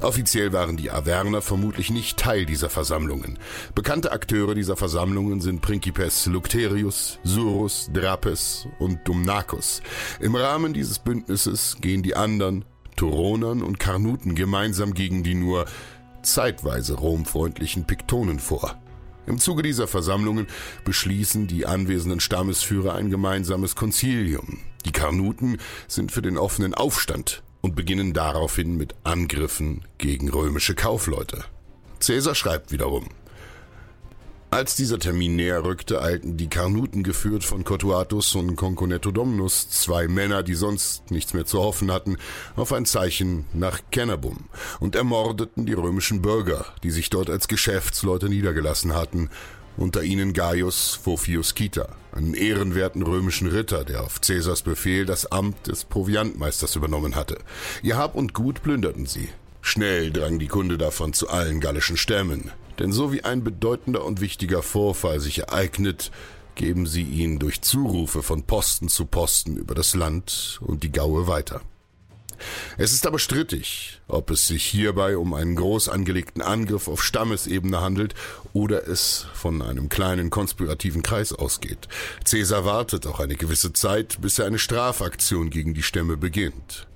Offiziell 0.00 0.52
waren 0.52 0.76
die 0.76 0.92
Averner 0.92 1.42
vermutlich 1.42 1.90
nicht 1.90 2.18
Teil 2.18 2.46
dieser 2.46 2.70
Versammlungen. 2.70 3.38
Bekannte 3.74 4.12
Akteure 4.12 4.54
dieser 4.54 4.76
Versammlungen 4.76 5.40
sind 5.40 5.60
Principes 5.60 6.26
Lucterius, 6.26 7.18
Surus, 7.24 7.90
Drapes 7.92 8.68
und 8.78 9.00
Dumnacus. 9.08 9.82
Im 10.20 10.36
Rahmen 10.36 10.72
dieses 10.72 11.00
Bündnisses 11.00 11.78
gehen 11.80 12.04
die 12.04 12.14
anderen, 12.14 12.64
Turonern 12.94 13.62
und 13.62 13.80
Karnuten 13.80 14.36
gemeinsam 14.36 14.94
gegen 14.94 15.24
die 15.24 15.34
nur 15.34 15.66
zeitweise 16.22 16.94
romfreundlichen 16.94 17.84
Piktonen 17.84 18.38
vor. 18.38 18.80
Im 19.26 19.38
Zuge 19.38 19.62
dieser 19.62 19.88
Versammlungen 19.88 20.46
beschließen 20.84 21.48
die 21.48 21.66
anwesenden 21.66 22.20
Stammesführer 22.20 22.94
ein 22.94 23.10
gemeinsames 23.10 23.76
Konzilium. 23.76 24.60
Die 24.84 24.92
Karnuten 24.92 25.58
sind 25.86 26.12
für 26.12 26.22
den 26.22 26.38
offenen 26.38 26.72
Aufstand 26.72 27.42
und 27.60 27.76
beginnen 27.76 28.12
daraufhin 28.12 28.76
mit 28.76 28.94
Angriffen 29.04 29.84
gegen 29.98 30.28
römische 30.28 30.74
Kaufleute. 30.74 31.44
Caesar 32.00 32.34
schreibt 32.34 32.72
wiederum, 32.72 33.08
als 34.50 34.76
dieser 34.76 34.98
Termin 34.98 35.36
näher 35.36 35.62
rückte, 35.62 36.00
eilten 36.00 36.38
die 36.38 36.48
Karnuten 36.48 37.02
geführt 37.02 37.44
von 37.44 37.64
Cotuatus 37.64 38.34
und 38.34 38.56
Conconetto 38.56 39.10
Domnus, 39.10 39.68
zwei 39.68 40.08
Männer, 40.08 40.42
die 40.42 40.54
sonst 40.54 41.10
nichts 41.10 41.34
mehr 41.34 41.44
zu 41.44 41.58
hoffen 41.58 41.92
hatten, 41.92 42.16
auf 42.56 42.72
ein 42.72 42.86
Zeichen 42.86 43.44
nach 43.52 43.80
Cannabum 43.90 44.48
und 44.80 44.96
ermordeten 44.96 45.66
die 45.66 45.74
römischen 45.74 46.22
Bürger, 46.22 46.64
die 46.82 46.90
sich 46.90 47.10
dort 47.10 47.28
als 47.28 47.46
Geschäftsleute 47.46 48.30
niedergelassen 48.30 48.94
hatten, 48.94 49.28
unter 49.78 50.02
ihnen 50.02 50.32
Gaius 50.32 50.98
Phofius 51.02 51.54
Kita, 51.54 51.88
einen 52.12 52.34
ehrenwerten 52.34 53.02
römischen 53.02 53.48
Ritter, 53.48 53.84
der 53.84 54.02
auf 54.02 54.20
Caesars 54.20 54.62
Befehl 54.62 55.06
das 55.06 55.30
Amt 55.30 55.68
des 55.68 55.84
Proviantmeisters 55.84 56.76
übernommen 56.76 57.14
hatte. 57.14 57.38
Ihr 57.82 57.96
Hab 57.96 58.14
und 58.14 58.34
Gut 58.34 58.62
plünderten 58.62 59.06
sie. 59.06 59.28
Schnell 59.62 60.10
drang 60.10 60.38
die 60.38 60.48
Kunde 60.48 60.78
davon 60.78 61.12
zu 61.12 61.28
allen 61.28 61.60
gallischen 61.60 61.96
Stämmen, 61.96 62.50
denn 62.78 62.92
so 62.92 63.12
wie 63.12 63.24
ein 63.24 63.44
bedeutender 63.44 64.04
und 64.04 64.20
wichtiger 64.20 64.62
Vorfall 64.62 65.20
sich 65.20 65.38
ereignet, 65.38 66.10
geben 66.54 66.86
sie 66.86 67.02
ihn 67.02 67.38
durch 67.38 67.62
Zurufe 67.62 68.22
von 68.22 68.42
Posten 68.42 68.88
zu 68.88 69.06
Posten 69.06 69.56
über 69.56 69.74
das 69.74 69.94
Land 69.94 70.58
und 70.60 70.82
die 70.82 70.92
Gaue 70.92 71.28
weiter. 71.28 71.60
Es 72.76 72.92
ist 72.92 73.06
aber 73.06 73.18
strittig, 73.18 74.00
ob 74.08 74.30
es 74.30 74.46
sich 74.46 74.64
hierbei 74.64 75.16
um 75.16 75.34
einen 75.34 75.56
groß 75.56 75.88
angelegten 75.88 76.42
Angriff 76.42 76.88
auf 76.88 77.02
Stammesebene 77.02 77.80
handelt 77.80 78.14
oder 78.52 78.86
es 78.88 79.26
von 79.34 79.62
einem 79.62 79.88
kleinen 79.88 80.30
konspirativen 80.30 81.02
Kreis 81.02 81.32
ausgeht. 81.32 81.88
Caesar 82.28 82.64
wartet 82.64 83.06
auch 83.06 83.20
eine 83.20 83.36
gewisse 83.36 83.72
Zeit, 83.72 84.20
bis 84.20 84.38
er 84.38 84.46
eine 84.46 84.58
Strafaktion 84.58 85.50
gegen 85.50 85.74
die 85.74 85.82
Stämme 85.82 86.16
beginnt. 86.16 86.86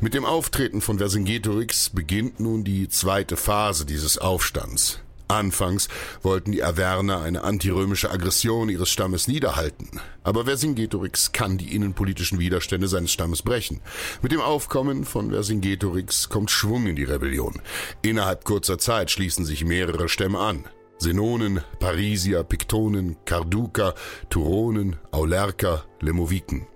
Mit 0.00 0.14
dem 0.14 0.24
Auftreten 0.24 0.80
von 0.80 0.98
Vercingetorix 0.98 1.90
beginnt 1.90 2.40
nun 2.40 2.64
die 2.64 2.88
zweite 2.88 3.36
Phase 3.36 3.84
dieses 3.84 4.18
Aufstands. 4.18 5.00
Anfangs 5.28 5.88
wollten 6.22 6.52
die 6.52 6.62
Averner 6.62 7.20
eine 7.20 7.42
antirömische 7.42 8.10
Aggression 8.10 8.68
ihres 8.68 8.90
Stammes 8.90 9.26
niederhalten, 9.26 10.00
aber 10.22 10.44
Vercingetorix 10.44 11.32
kann 11.32 11.58
die 11.58 11.74
innenpolitischen 11.74 12.38
Widerstände 12.38 12.86
seines 12.86 13.12
Stammes 13.12 13.42
brechen. 13.42 13.80
Mit 14.22 14.30
dem 14.30 14.40
Aufkommen 14.40 15.04
von 15.04 15.30
Vercingetorix 15.30 16.28
kommt 16.28 16.50
Schwung 16.50 16.86
in 16.86 16.96
die 16.96 17.04
Rebellion. 17.04 17.60
Innerhalb 18.02 18.44
kurzer 18.44 18.78
Zeit 18.78 19.10
schließen 19.10 19.44
sich 19.44 19.64
mehrere 19.64 20.08
Stämme 20.08 20.38
an. 20.38 20.64
Senonen, 20.98 21.60
Parisier, 21.78 22.42
Pictonen, 22.42 23.16
Carduker, 23.24 23.94
Turonen, 24.30 24.96
Aulerker, 25.10 25.84
Lemoviken. 26.00 26.66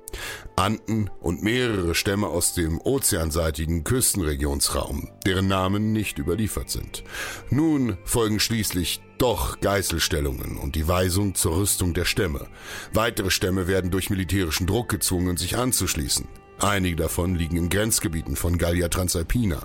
Anden 0.57 1.11
und 1.21 1.43
mehrere 1.43 1.95
Stämme 1.95 2.29
aus 2.29 2.55
dem 2.55 2.81
ozeanseitigen 2.81 3.85
Küstenregionsraum, 3.85 5.09
deren 5.27 5.49
Namen 5.49 5.93
nicht 5.93 6.19
überliefert 6.19 6.71
sind. 6.71 7.05
Nun 7.51 7.97
folgen 8.05 8.41
schließlich 8.41 9.01
doch 9.19 9.61
Geißelstellungen 9.61 10.57
und 10.57 10.75
die 10.77 10.89
Weisung 10.89 11.35
zur 11.35 11.57
Rüstung 11.57 11.95
der 11.95 12.05
Stämme. 12.05 12.49
Weitere 12.93 13.31
Stämme 13.31 13.67
werden 13.67 13.91
durch 13.91 14.11
militärischen 14.11 14.67
Druck 14.67 14.89
gezwungen, 14.89 15.37
sich 15.37 15.57
anzuschließen. 15.57 16.27
Einige 16.63 16.97
davon 16.97 17.37
liegen 17.37 17.57
in 17.57 17.71
Grenzgebieten 17.71 18.37
von 18.37 18.59
Gallia 18.59 18.89
Transalpina, 18.89 19.63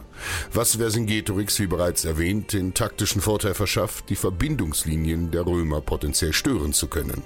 was 0.53 0.77
Vercingetorix, 0.77 1.59
wie 1.59 1.67
bereits 1.67 2.05
erwähnt, 2.05 2.53
den 2.53 2.73
taktischen 2.73 3.21
Vorteil 3.21 3.53
verschafft, 3.53 4.09
die 4.09 4.15
Verbindungslinien 4.15 5.29
der 5.29 5.45
Römer 5.45 5.81
potenziell 5.81 6.31
stören 6.31 6.71
zu 6.71 6.87
können. 6.87 7.21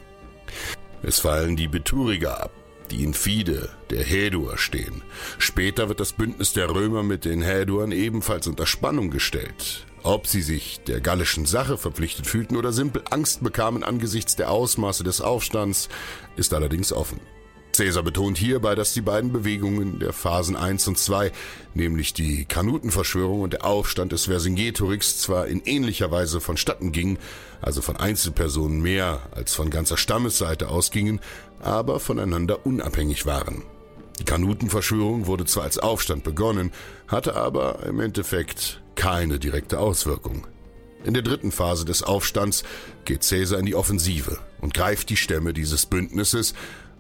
Es 1.03 1.19
fallen 1.19 1.55
die 1.55 1.67
Beturiger 1.67 2.43
ab, 2.43 2.51
die 2.91 3.03
in 3.03 3.13
Fide 3.13 3.69
der 3.89 4.03
Häduer 4.03 4.57
stehen. 4.57 5.01
Später 5.37 5.89
wird 5.89 5.99
das 5.99 6.13
Bündnis 6.13 6.53
der 6.53 6.69
Römer 6.69 7.03
mit 7.03 7.25
den 7.25 7.41
Häduern 7.41 7.91
ebenfalls 7.91 8.47
unter 8.47 8.65
Spannung 8.65 9.11
gestellt. 9.11 9.85
Ob 10.03 10.27
sie 10.27 10.41
sich 10.41 10.81
der 10.87 11.01
gallischen 11.01 11.45
Sache 11.45 11.77
verpflichtet 11.77 12.25
fühlten 12.25 12.55
oder 12.55 12.71
simpel 12.71 13.03
Angst 13.09 13.43
bekamen 13.43 13.83
angesichts 13.83 14.35
der 14.35 14.49
Ausmaße 14.49 15.03
des 15.03 15.21
Aufstands, 15.21 15.89
ist 16.35 16.53
allerdings 16.53 16.93
offen. 16.93 17.19
Caesar 17.79 18.03
betont 18.03 18.37
hierbei, 18.37 18.75
dass 18.75 18.91
die 18.91 18.99
beiden 18.99 19.31
Bewegungen 19.31 19.99
der 19.99 20.11
Phasen 20.11 20.57
1 20.57 20.89
und 20.89 20.97
2, 20.97 21.31
nämlich 21.73 22.13
die 22.13 22.43
Kanutenverschwörung 22.43 23.39
und 23.39 23.53
der 23.53 23.63
Aufstand 23.63 24.11
des 24.11 24.25
Vercingetorix, 24.25 25.21
zwar 25.21 25.47
in 25.47 25.61
ähnlicher 25.63 26.11
Weise 26.11 26.41
vonstatten 26.41 26.91
gingen, 26.91 27.19
also 27.61 27.81
von 27.81 27.95
Einzelpersonen 27.95 28.81
mehr 28.81 29.21
als 29.31 29.55
von 29.55 29.69
ganzer 29.69 29.95
Stammesseite 29.95 30.67
ausgingen, 30.67 31.21
aber 31.61 32.01
voneinander 32.01 32.65
unabhängig 32.65 33.25
waren. 33.25 33.63
Die 34.19 34.25
Kanutenverschwörung 34.25 35.27
wurde 35.27 35.45
zwar 35.45 35.63
als 35.63 35.79
Aufstand 35.79 36.25
begonnen, 36.25 36.73
hatte 37.07 37.37
aber 37.37 37.85
im 37.85 38.01
Endeffekt 38.01 38.81
keine 38.95 39.39
direkte 39.39 39.79
Auswirkung. 39.79 40.45
In 41.05 41.13
der 41.13 41.23
dritten 41.23 41.53
Phase 41.53 41.85
des 41.85 42.03
Aufstands 42.03 42.65
geht 43.05 43.25
Caesar 43.25 43.57
in 43.57 43.65
die 43.65 43.75
Offensive 43.75 44.37
und 44.59 44.73
greift 44.73 45.09
die 45.09 45.15
Stämme 45.15 45.53
dieses 45.53 45.85
Bündnisses, 45.85 46.53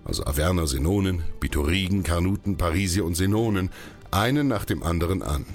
also 0.05 0.25
Averner, 0.25 0.67
Senonen, 0.67 1.23
Bitorigen, 1.39 2.03
Karnuten, 2.03 2.57
Parisier 2.57 3.05
und 3.05 3.15
Senonen, 3.15 3.69
einen 4.11 4.47
nach 4.47 4.65
dem 4.65 4.83
anderen 4.83 5.21
an. 5.21 5.45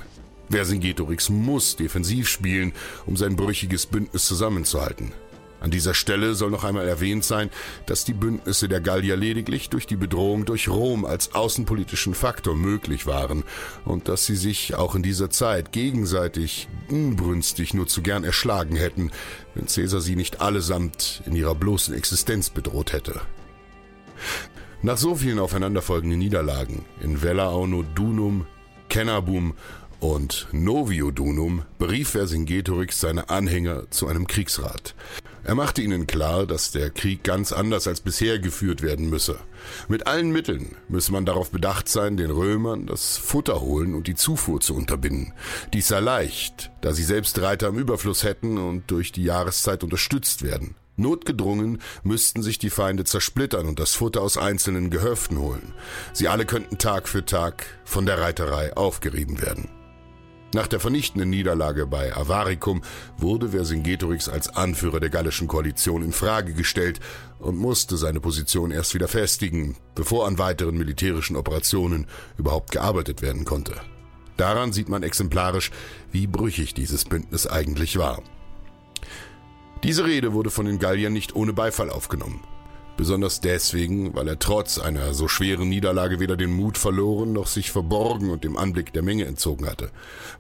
Vercingetorix 0.50 1.30
muss 1.30 1.76
defensiv 1.76 2.28
spielen, 2.28 2.72
um 3.06 3.16
sein 3.16 3.36
brüchiges 3.36 3.86
Bündnis 3.86 4.26
zusammenzuhalten. 4.26 5.12
An 5.64 5.70
dieser 5.70 5.94
Stelle 5.94 6.34
soll 6.34 6.50
noch 6.50 6.62
einmal 6.62 6.86
erwähnt 6.86 7.24
sein, 7.24 7.48
dass 7.86 8.04
die 8.04 8.12
Bündnisse 8.12 8.68
der 8.68 8.82
Gallier 8.82 9.16
lediglich 9.16 9.70
durch 9.70 9.86
die 9.86 9.96
Bedrohung 9.96 10.44
durch 10.44 10.68
Rom 10.68 11.06
als 11.06 11.34
außenpolitischen 11.34 12.12
Faktor 12.14 12.54
möglich 12.54 13.06
waren 13.06 13.44
und 13.86 14.08
dass 14.08 14.26
sie 14.26 14.36
sich 14.36 14.74
auch 14.74 14.94
in 14.94 15.02
dieser 15.02 15.30
Zeit 15.30 15.72
gegenseitig 15.72 16.68
unbrünstig 16.90 17.72
nur 17.72 17.86
zu 17.86 18.02
gern 18.02 18.24
erschlagen 18.24 18.76
hätten, 18.76 19.10
wenn 19.54 19.64
Caesar 19.64 20.02
sie 20.02 20.16
nicht 20.16 20.42
allesamt 20.42 21.22
in 21.24 21.34
ihrer 21.34 21.54
bloßen 21.54 21.94
Existenz 21.94 22.50
bedroht 22.50 22.92
hätte. 22.92 23.22
Nach 24.82 24.98
so 24.98 25.14
vielen 25.14 25.38
aufeinanderfolgenden 25.38 26.18
Niederlagen 26.18 26.84
in 27.00 27.22
Vella 27.22 27.48
Auno 27.48 27.82
Dunum, 27.82 28.46
Kennabum 28.88 29.54
und 30.00 30.46
Novio 30.52 31.10
Dunum 31.10 31.62
berief 31.78 32.10
Vercingetorix 32.10 33.00
seine 33.00 33.30
Anhänger 33.30 33.90
zu 33.90 34.06
einem 34.06 34.26
Kriegsrat. 34.26 34.94
Er 35.42 35.54
machte 35.54 35.82
ihnen 35.82 36.06
klar, 36.06 36.46
dass 36.46 36.70
der 36.70 36.90
Krieg 36.90 37.22
ganz 37.22 37.52
anders 37.52 37.86
als 37.86 38.00
bisher 38.00 38.38
geführt 38.38 38.82
werden 38.82 39.10
müsse. 39.10 39.38
Mit 39.88 40.06
allen 40.06 40.30
Mitteln 40.32 40.76
müsse 40.88 41.12
man 41.12 41.26
darauf 41.26 41.50
bedacht 41.50 41.88
sein, 41.88 42.16
den 42.16 42.30
Römern 42.30 42.86
das 42.86 43.18
Futter 43.18 43.60
holen 43.60 43.94
und 43.94 44.06
die 44.06 44.14
Zufuhr 44.14 44.60
zu 44.60 44.74
unterbinden. 44.74 45.32
Dies 45.72 45.88
sei 45.88 46.00
leicht, 46.00 46.70
da 46.80 46.92
sie 46.92 47.04
selbst 47.04 47.40
Reiter 47.40 47.68
im 47.68 47.78
Überfluss 47.78 48.22
hätten 48.22 48.56
und 48.58 48.90
durch 48.90 49.12
die 49.12 49.24
Jahreszeit 49.24 49.84
unterstützt 49.84 50.42
werden. 50.42 50.74
Notgedrungen 50.96 51.80
müssten 52.02 52.42
sich 52.42 52.58
die 52.58 52.70
Feinde 52.70 53.04
zersplittern 53.04 53.66
und 53.66 53.78
das 53.78 53.94
Futter 53.94 54.22
aus 54.22 54.36
einzelnen 54.36 54.90
Gehöften 54.90 55.38
holen. 55.38 55.74
Sie 56.12 56.28
alle 56.28 56.46
könnten 56.46 56.78
Tag 56.78 57.08
für 57.08 57.24
Tag 57.24 57.66
von 57.84 58.06
der 58.06 58.20
Reiterei 58.20 58.76
aufgerieben 58.76 59.42
werden. 59.42 59.68
Nach 60.54 60.68
der 60.68 60.78
vernichtenden 60.78 61.30
Niederlage 61.30 61.84
bei 61.84 62.16
Avaricum 62.16 62.82
wurde 63.18 63.48
Vercingetorix 63.48 64.28
als 64.28 64.48
Anführer 64.48 65.00
der 65.00 65.10
gallischen 65.10 65.48
Koalition 65.48 66.04
in 66.04 66.12
Frage 66.12 66.54
gestellt 66.54 67.00
und 67.40 67.58
musste 67.58 67.96
seine 67.96 68.20
Position 68.20 68.70
erst 68.70 68.94
wieder 68.94 69.08
festigen, 69.08 69.76
bevor 69.96 70.28
an 70.28 70.38
weiteren 70.38 70.76
militärischen 70.76 71.34
Operationen 71.34 72.06
überhaupt 72.38 72.70
gearbeitet 72.70 73.20
werden 73.20 73.44
konnte. 73.44 73.74
Daran 74.36 74.72
sieht 74.72 74.88
man 74.88 75.02
exemplarisch, 75.02 75.72
wie 76.12 76.28
brüchig 76.28 76.72
dieses 76.72 77.04
Bündnis 77.04 77.48
eigentlich 77.48 77.98
war. 77.98 78.22
Diese 79.84 80.06
Rede 80.06 80.32
wurde 80.32 80.50
von 80.50 80.64
den 80.64 80.78
Galliern 80.78 81.12
nicht 81.12 81.36
ohne 81.36 81.52
Beifall 81.52 81.90
aufgenommen. 81.90 82.40
Besonders 82.96 83.42
deswegen, 83.42 84.14
weil 84.14 84.26
er 84.26 84.38
trotz 84.38 84.78
einer 84.78 85.12
so 85.12 85.28
schweren 85.28 85.68
Niederlage 85.68 86.20
weder 86.20 86.38
den 86.38 86.54
Mut 86.54 86.78
verloren 86.78 87.34
noch 87.34 87.46
sich 87.46 87.70
verborgen 87.70 88.30
und 88.30 88.44
dem 88.44 88.56
Anblick 88.56 88.94
der 88.94 89.02
Menge 89.02 89.26
entzogen 89.26 89.68
hatte. 89.68 89.90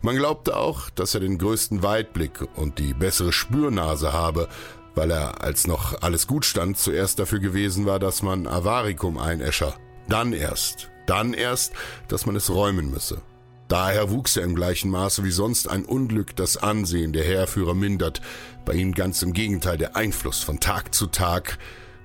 Man 0.00 0.16
glaubte 0.16 0.56
auch, 0.56 0.88
dass 0.88 1.12
er 1.14 1.20
den 1.20 1.36
größten 1.36 1.82
Weitblick 1.82 2.40
und 2.56 2.78
die 2.78 2.94
bessere 2.94 3.32
Spürnase 3.32 4.14
habe, 4.14 4.48
weil 4.94 5.10
er, 5.10 5.42
als 5.42 5.66
noch 5.66 6.00
alles 6.00 6.26
gut 6.26 6.46
stand, 6.46 6.78
zuerst 6.78 7.18
dafür 7.18 7.40
gewesen 7.40 7.84
war, 7.84 7.98
dass 7.98 8.22
man 8.22 8.46
Avaricum 8.46 9.18
einäscher. 9.18 9.74
Dann 10.08 10.32
erst, 10.32 10.90
dann 11.06 11.34
erst, 11.34 11.74
dass 12.08 12.24
man 12.24 12.36
es 12.36 12.48
räumen 12.48 12.90
müsse. 12.90 13.20
Daher 13.68 14.10
wuchs 14.10 14.36
er 14.36 14.44
im 14.44 14.54
gleichen 14.54 14.90
Maße 14.90 15.24
wie 15.24 15.30
sonst 15.30 15.68
ein 15.68 15.84
Unglück 15.84 16.36
das 16.36 16.56
Ansehen 16.56 17.12
der 17.12 17.24
Heerführer 17.24 17.74
mindert, 17.74 18.20
bei 18.64 18.74
ihm 18.74 18.92
ganz 18.92 19.22
im 19.22 19.32
Gegenteil 19.32 19.78
der 19.78 19.96
Einfluss 19.96 20.40
von 20.40 20.60
Tag 20.60 20.94
zu 20.94 21.06
Tag, 21.06 21.58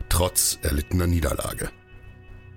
trotz 0.07 0.57
erlittener 0.61 1.07
Niederlage. 1.07 1.69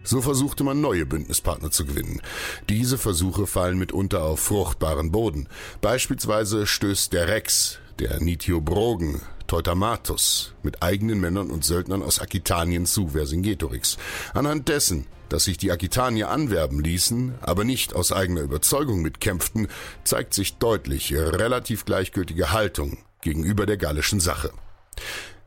So 0.05 0.21
versuchte 0.21 0.65
man 0.65 0.81
neue 0.81 1.07
Bündnispartner 1.07 1.71
zu 1.71 1.85
gewinnen. 1.85 2.21
Diese 2.69 2.99
Versuche 2.99 3.47
fallen 3.47 3.79
mitunter 3.79 4.25
auf 4.25 4.41
fruchtbaren 4.41 5.13
Boden. 5.13 5.49
Beispielsweise 5.81 6.67
stößt 6.67 7.13
der 7.13 7.29
Rex, 7.29 7.79
der 7.99 8.21
Nitiobrogen, 8.21 9.21
Teutamatus 9.53 10.55
mit 10.63 10.83
eigenen 10.83 11.21
Männern 11.21 11.51
und 11.51 11.63
Söldnern 11.63 12.03
aus 12.03 12.21
Aquitanien 12.21 12.87
zu 12.87 13.09
Vercingetorix. 13.09 13.99
Anhand 14.33 14.71
dessen, 14.71 15.07
dass 15.29 15.45
sich 15.45 15.59
die 15.59 15.71
Aquitanier 15.71 16.31
anwerben 16.31 16.83
ließen, 16.83 17.35
aber 17.43 17.65
nicht 17.65 17.95
aus 17.95 18.13
eigener 18.13 18.41
Überzeugung 18.41 19.03
mitkämpften, 19.03 19.69
zeigt 20.05 20.33
sich 20.33 20.57
deutlich 20.57 21.11
ihre 21.11 21.39
relativ 21.39 21.85
gleichgültige 21.85 22.53
Haltung 22.53 22.97
gegenüber 23.21 23.67
der 23.67 23.77
gallischen 23.77 24.21
Sache. 24.21 24.53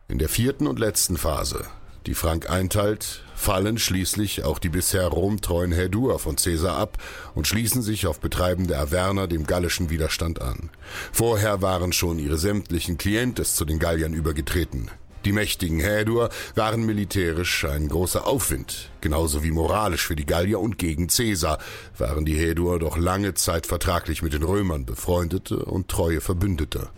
In 0.07 0.19
der 0.19 0.29
vierten 0.29 0.67
und 0.67 0.77
letzten 0.77 1.17
Phase, 1.17 1.65
die 2.07 2.13
Frank 2.13 2.49
einteilt, 2.49 3.23
fallen 3.35 3.77
schließlich 3.77 4.43
auch 4.43 4.59
die 4.59 4.69
bisher 4.69 5.07
romtreuen 5.07 5.71
Herduer 5.71 6.19
von 6.19 6.35
Caesar 6.35 6.77
ab 6.77 6.97
und 7.33 7.47
schließen 7.47 7.81
sich 7.81 8.07
auf 8.07 8.19
Betreiben 8.19 8.67
der 8.67 8.79
Averner 8.79 9.27
dem 9.27 9.45
gallischen 9.45 9.89
Widerstand 9.89 10.41
an. 10.41 10.69
Vorher 11.11 11.61
waren 11.61 11.93
schon 11.93 12.19
ihre 12.19 12.37
sämtlichen 12.37 12.97
Klientes 12.97 13.55
zu 13.55 13.65
den 13.65 13.79
Galliern 13.79 14.13
übergetreten. 14.13 14.89
Die 15.25 15.31
mächtigen 15.31 15.79
Häduer 15.79 16.29
waren 16.53 16.85
militärisch 16.85 17.65
ein 17.65 17.87
großer 17.87 18.27
Aufwind, 18.27 18.91
genauso 19.01 19.43
wie 19.43 19.49
moralisch 19.49 20.05
für 20.05 20.15
die 20.15 20.27
Gallier 20.27 20.59
und 20.59 20.77
gegen 20.77 21.07
Caesar 21.07 21.57
waren 21.97 22.25
die 22.25 22.37
Häduer 22.37 22.77
doch 22.77 22.95
lange 22.95 23.33
Zeit 23.33 23.65
vertraglich 23.65 24.21
mit 24.21 24.33
den 24.33 24.43
Römern 24.43 24.85
befreundete 24.85 25.65
und 25.65 25.87
treue 25.87 26.21
Verbündete. 26.21 26.89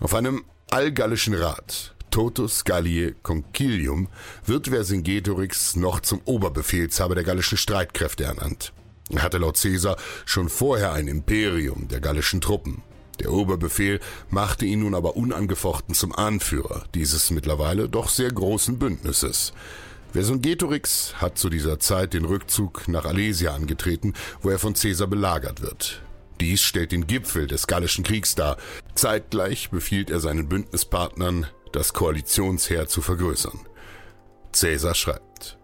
Auf 0.00 0.14
einem 0.14 0.44
allgallischen 0.70 1.34
Rat 1.34 1.94
Totus 2.10 2.64
Galliae 2.64 3.14
Concilium 3.22 4.08
wird 4.44 4.68
Vercingetorix 4.68 5.76
noch 5.76 6.00
zum 6.00 6.20
Oberbefehlshaber 6.24 7.14
der 7.14 7.24
gallischen 7.24 7.58
Streitkräfte 7.58 8.24
ernannt. 8.24 8.72
Er 9.10 9.22
hatte 9.22 9.38
laut 9.38 9.60
Caesar 9.60 9.96
schon 10.24 10.48
vorher 10.48 10.92
ein 10.92 11.08
Imperium 11.08 11.88
der 11.88 12.00
gallischen 12.00 12.40
Truppen. 12.40 12.82
Der 13.20 13.32
Oberbefehl 13.32 14.00
machte 14.30 14.64
ihn 14.64 14.80
nun 14.80 14.94
aber 14.94 15.16
unangefochten 15.16 15.94
zum 15.94 16.14
Anführer 16.14 16.84
dieses 16.94 17.30
mittlerweile 17.30 17.88
doch 17.88 18.08
sehr 18.08 18.30
großen 18.30 18.78
Bündnisses. 18.78 19.52
Vercingetorix 20.12 21.14
hat 21.16 21.38
zu 21.38 21.50
dieser 21.50 21.78
Zeit 21.78 22.14
den 22.14 22.24
Rückzug 22.24 22.88
nach 22.88 23.04
Alesia 23.04 23.54
angetreten, 23.54 24.14
wo 24.42 24.50
er 24.50 24.58
von 24.58 24.74
Caesar 24.74 25.06
belagert 25.06 25.62
wird. 25.62 26.02
Dies 26.40 26.62
stellt 26.62 26.92
den 26.92 27.06
Gipfel 27.06 27.46
des 27.46 27.66
Gallischen 27.66 28.02
Kriegs 28.02 28.34
dar. 28.34 28.56
Zeitgleich 28.94 29.70
befiehlt 29.70 30.10
er 30.10 30.20
seinen 30.20 30.48
Bündnispartnern, 30.48 31.46
das 31.72 31.92
Koalitionsheer 31.92 32.88
zu 32.88 33.02
vergrößern. 33.02 33.60
Caesar 34.52 34.94
schreibt. 34.94 35.58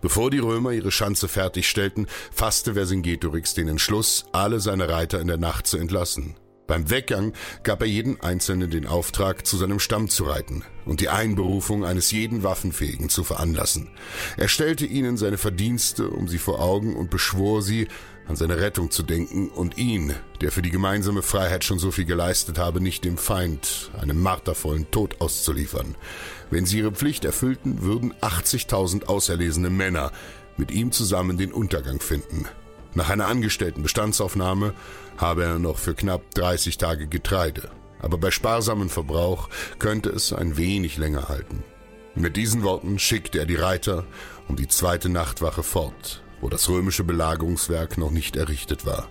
Bevor 0.00 0.30
die 0.30 0.38
Römer 0.38 0.72
ihre 0.72 0.90
Schanze 0.90 1.26
fertigstellten, 1.26 2.06
fasste 2.30 2.74
Vercingetorix 2.74 3.54
den 3.54 3.68
Entschluss, 3.68 4.26
alle 4.32 4.60
seine 4.60 4.88
Reiter 4.88 5.20
in 5.20 5.26
der 5.26 5.38
Nacht 5.38 5.66
zu 5.66 5.78
entlassen. 5.78 6.36
Beim 6.66 6.90
Weggang 6.90 7.32
gab 7.62 7.80
er 7.80 7.86
jeden 7.86 8.20
Einzelnen 8.20 8.70
den 8.70 8.86
Auftrag, 8.86 9.46
zu 9.46 9.56
seinem 9.56 9.78
Stamm 9.78 10.08
zu 10.08 10.24
reiten 10.24 10.64
und 10.84 11.00
die 11.00 11.08
Einberufung 11.08 11.84
eines 11.84 12.10
jeden 12.10 12.42
Waffenfähigen 12.42 13.08
zu 13.08 13.22
veranlassen. 13.22 13.88
Er 14.36 14.48
stellte 14.48 14.84
ihnen 14.84 15.16
seine 15.16 15.38
Verdienste 15.38 16.08
um 16.08 16.26
sie 16.26 16.38
vor 16.38 16.60
Augen 16.60 16.96
und 16.96 17.08
beschwor 17.08 17.62
sie, 17.62 17.86
an 18.28 18.36
seine 18.36 18.58
Rettung 18.58 18.90
zu 18.90 19.02
denken 19.02 19.48
und 19.48 19.78
ihn, 19.78 20.14
der 20.40 20.50
für 20.50 20.62
die 20.62 20.70
gemeinsame 20.70 21.22
Freiheit 21.22 21.64
schon 21.64 21.78
so 21.78 21.90
viel 21.90 22.04
geleistet 22.04 22.58
habe, 22.58 22.80
nicht 22.80 23.04
dem 23.04 23.18
Feind 23.18 23.90
einem 24.00 24.20
martervollen 24.20 24.90
Tod 24.90 25.20
auszuliefern. 25.20 25.94
Wenn 26.50 26.66
sie 26.66 26.78
ihre 26.78 26.92
Pflicht 26.92 27.24
erfüllten, 27.24 27.82
würden 27.82 28.14
80.000 28.14 29.06
auserlesene 29.06 29.70
Männer 29.70 30.12
mit 30.56 30.70
ihm 30.70 30.92
zusammen 30.92 31.36
den 31.36 31.52
Untergang 31.52 32.00
finden. 32.00 32.46
Nach 32.94 33.10
einer 33.10 33.28
angestellten 33.28 33.82
Bestandsaufnahme 33.82 34.74
habe 35.18 35.44
er 35.44 35.58
noch 35.58 35.78
für 35.78 35.94
knapp 35.94 36.34
30 36.34 36.78
Tage 36.78 37.06
Getreide, 37.06 37.70
aber 38.00 38.18
bei 38.18 38.30
sparsamem 38.30 38.88
Verbrauch 38.88 39.48
könnte 39.78 40.10
es 40.10 40.32
ein 40.32 40.56
wenig 40.56 40.96
länger 40.96 41.28
halten. 41.28 41.62
Mit 42.14 42.38
diesen 42.38 42.62
Worten 42.62 42.98
schickte 42.98 43.38
er 43.38 43.46
die 43.46 43.56
Reiter 43.56 44.06
um 44.48 44.56
die 44.56 44.68
zweite 44.68 45.10
Nachtwache 45.10 45.62
fort, 45.62 46.22
wo 46.40 46.48
das 46.48 46.68
römische 46.68 47.04
Belagerungswerk 47.04 47.98
noch 47.98 48.10
nicht 48.10 48.36
errichtet 48.36 48.86
war. 48.86 49.08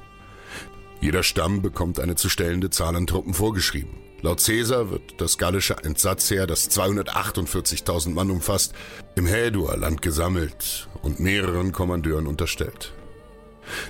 Jeder 1.02 1.24
Stamm 1.24 1.62
bekommt 1.62 2.00
eine 2.00 2.16
zu 2.16 2.30
stellende 2.30 2.70
Zahl 2.70 2.96
an 2.96 3.08
Truppen 3.08 3.34
vorgeschrieben. 3.34 3.98
Laut 4.22 4.44
Caesar 4.44 4.90
wird 4.90 5.22
das 5.22 5.38
gallische 5.38 5.76
Entsatzheer, 5.84 6.48
das 6.48 6.72
248.000 6.72 8.10
Mann 8.10 8.32
umfasst, 8.32 8.74
im 9.16 9.28
Häduer-Land 9.28 10.02
gesammelt 10.02 10.90
und 11.04 11.20
mehreren 11.20 11.72
Kommandeuren 11.72 12.26
unterstellt. 12.26 12.94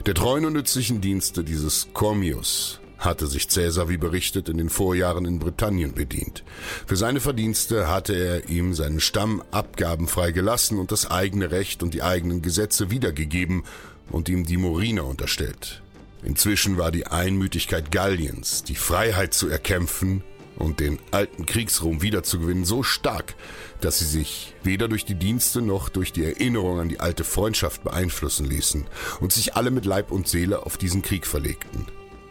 Der 0.06 0.14
treuen 0.14 0.46
und 0.46 0.54
nützlichen 0.54 1.00
Dienste 1.00 1.44
dieses 1.44 1.88
Cormius 1.94 2.80
hatte 2.98 3.28
sich 3.28 3.48
Caesar, 3.48 3.90
wie 3.90 3.98
berichtet, 3.98 4.50
in 4.50 4.58
den 4.58 4.70
Vorjahren 4.70 5.26
in 5.26 5.40
Britannien 5.40 5.94
bedient. 5.94 6.44
Für 6.86 6.96
seine 6.96 7.20
Verdienste 7.20 7.88
hatte 7.88 8.14
er 8.14 8.50
ihm 8.50 8.74
seinen 8.74 9.00
Stamm 9.00 9.44
abgabenfrei 9.52 10.32
gelassen 10.32 10.80
und 10.80 10.92
das 10.92 11.10
eigene 11.10 11.52
Recht 11.52 11.84
und 11.84 11.94
die 11.94 12.04
eigenen 12.04 12.42
Gesetze 12.42 12.92
wiedergegeben 12.92 13.64
und 14.10 14.30
ihm 14.30 14.46
die 14.46 14.58
Moriner 14.58 15.06
unterstellt. 15.06 15.82
Inzwischen 16.24 16.78
war 16.78 16.92
die 16.92 17.06
Einmütigkeit 17.08 17.92
Galliens, 17.92 18.64
die 18.64 18.76
Freiheit 18.76 19.34
zu 19.34 19.48
erkämpfen 19.48 20.24
und 20.58 20.80
den 20.80 21.00
alten 21.12 21.46
Kriegsruhm 21.46 22.02
wiederzugewinnen, 22.02 22.66
so 22.66 22.82
stark, 22.82 23.36
dass 23.82 24.00
sie 24.00 24.06
sich 24.06 24.56
weder 24.64 24.88
durch 24.88 25.06
die 25.06 25.16
Dienste 25.16 25.62
noch 25.62 25.90
durch 25.90 26.14
die 26.14 26.24
Erinnerung 26.24 26.80
an 26.80 26.90
die 26.90 27.00
alte 27.00 27.24
Freundschaft 27.24 27.84
beeinflussen 27.84 28.46
ließen 28.46 28.86
und 29.20 29.34
sich 29.34 29.56
alle 29.56 29.70
mit 29.70 29.86
Leib 29.86 30.12
und 30.12 30.28
Seele 30.28 30.66
auf 30.66 30.78
diesen 30.78 31.02
Krieg 31.02 31.28
verlegten. 31.28 31.86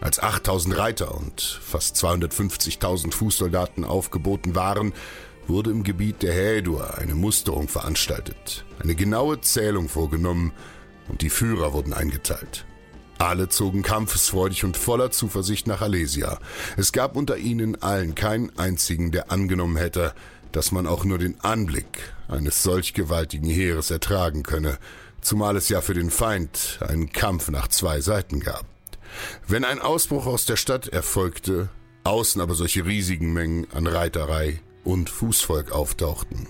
Als 0.05 0.23
8000 0.23 0.77
Reiter 0.77 1.15
und 1.15 1.41
fast 1.41 1.97
250.000 1.97 3.15
Fußsoldaten 3.15 3.87
aufgeboten 3.87 4.55
waren, 4.55 4.93
wurde 5.47 5.71
im 5.71 5.83
Gebiet 5.83 6.23
der 6.23 6.35
Hädur 6.35 6.99
eine 6.99 7.15
Musterung 7.15 7.69
veranstaltet, 7.69 8.67
eine 8.81 8.95
genaue 8.95 9.41
Zählung 9.41 9.89
vorgenommen 9.89 10.53
und 11.09 11.23
die 11.23 11.31
Führer 11.31 11.73
wurden 11.73 11.95
eingeteilt. 11.95 12.67
Alle 13.17 13.49
zogen 13.49 13.83
kampfesfreudig 13.83 14.65
und 14.65 14.77
voller 14.77 15.11
Zuversicht 15.11 15.67
nach 15.67 15.81
Alesia. 15.81 16.39
Es 16.77 16.93
gab 16.93 17.17
unter 17.17 17.39
ihnen 17.39 17.81
allen 17.81 18.15
keinen 18.15 18.57
einzigen, 18.59 19.11
der 19.11 19.33
angenommen 19.33 19.79
hätte, 19.79 20.13
dass 20.53 20.71
man 20.71 20.87
auch 20.87 21.07
nur 21.07 21.17
den 21.17 21.41
Anblick 21.41 22.13
eines 22.29 22.63
solch 22.63 22.93
gewaltigen 22.93 23.49
Heeres 23.49 23.91
ertragen 23.91 24.43
könne, 24.43 24.77
zumal 25.23 25.57
es 25.57 25.71
ja 25.71 25.81
für 25.81 25.95
den 25.95 26.11
Feind 26.11 26.81
einen 26.87 27.11
Kampf 27.11 27.49
nach 27.49 27.69
zwei 27.69 28.03
Seiten 28.03 28.41
gab. 28.41 28.74
Wenn 29.47 29.65
ein 29.65 29.81
Ausbruch 29.81 30.27
aus 30.27 30.47
der 30.47 30.57
Stadt 30.57 30.89
erfolgte, 30.89 31.69
außen 32.05 32.41
aber 32.41 32.55
solche 32.55 32.87
riesigen 32.87 33.33
Mengen 33.33 33.67
an 33.73 33.87
Reiterei 33.87 34.61
und 34.85 35.11
Fußvolk 35.11 35.73
auftauchten. 35.73 36.47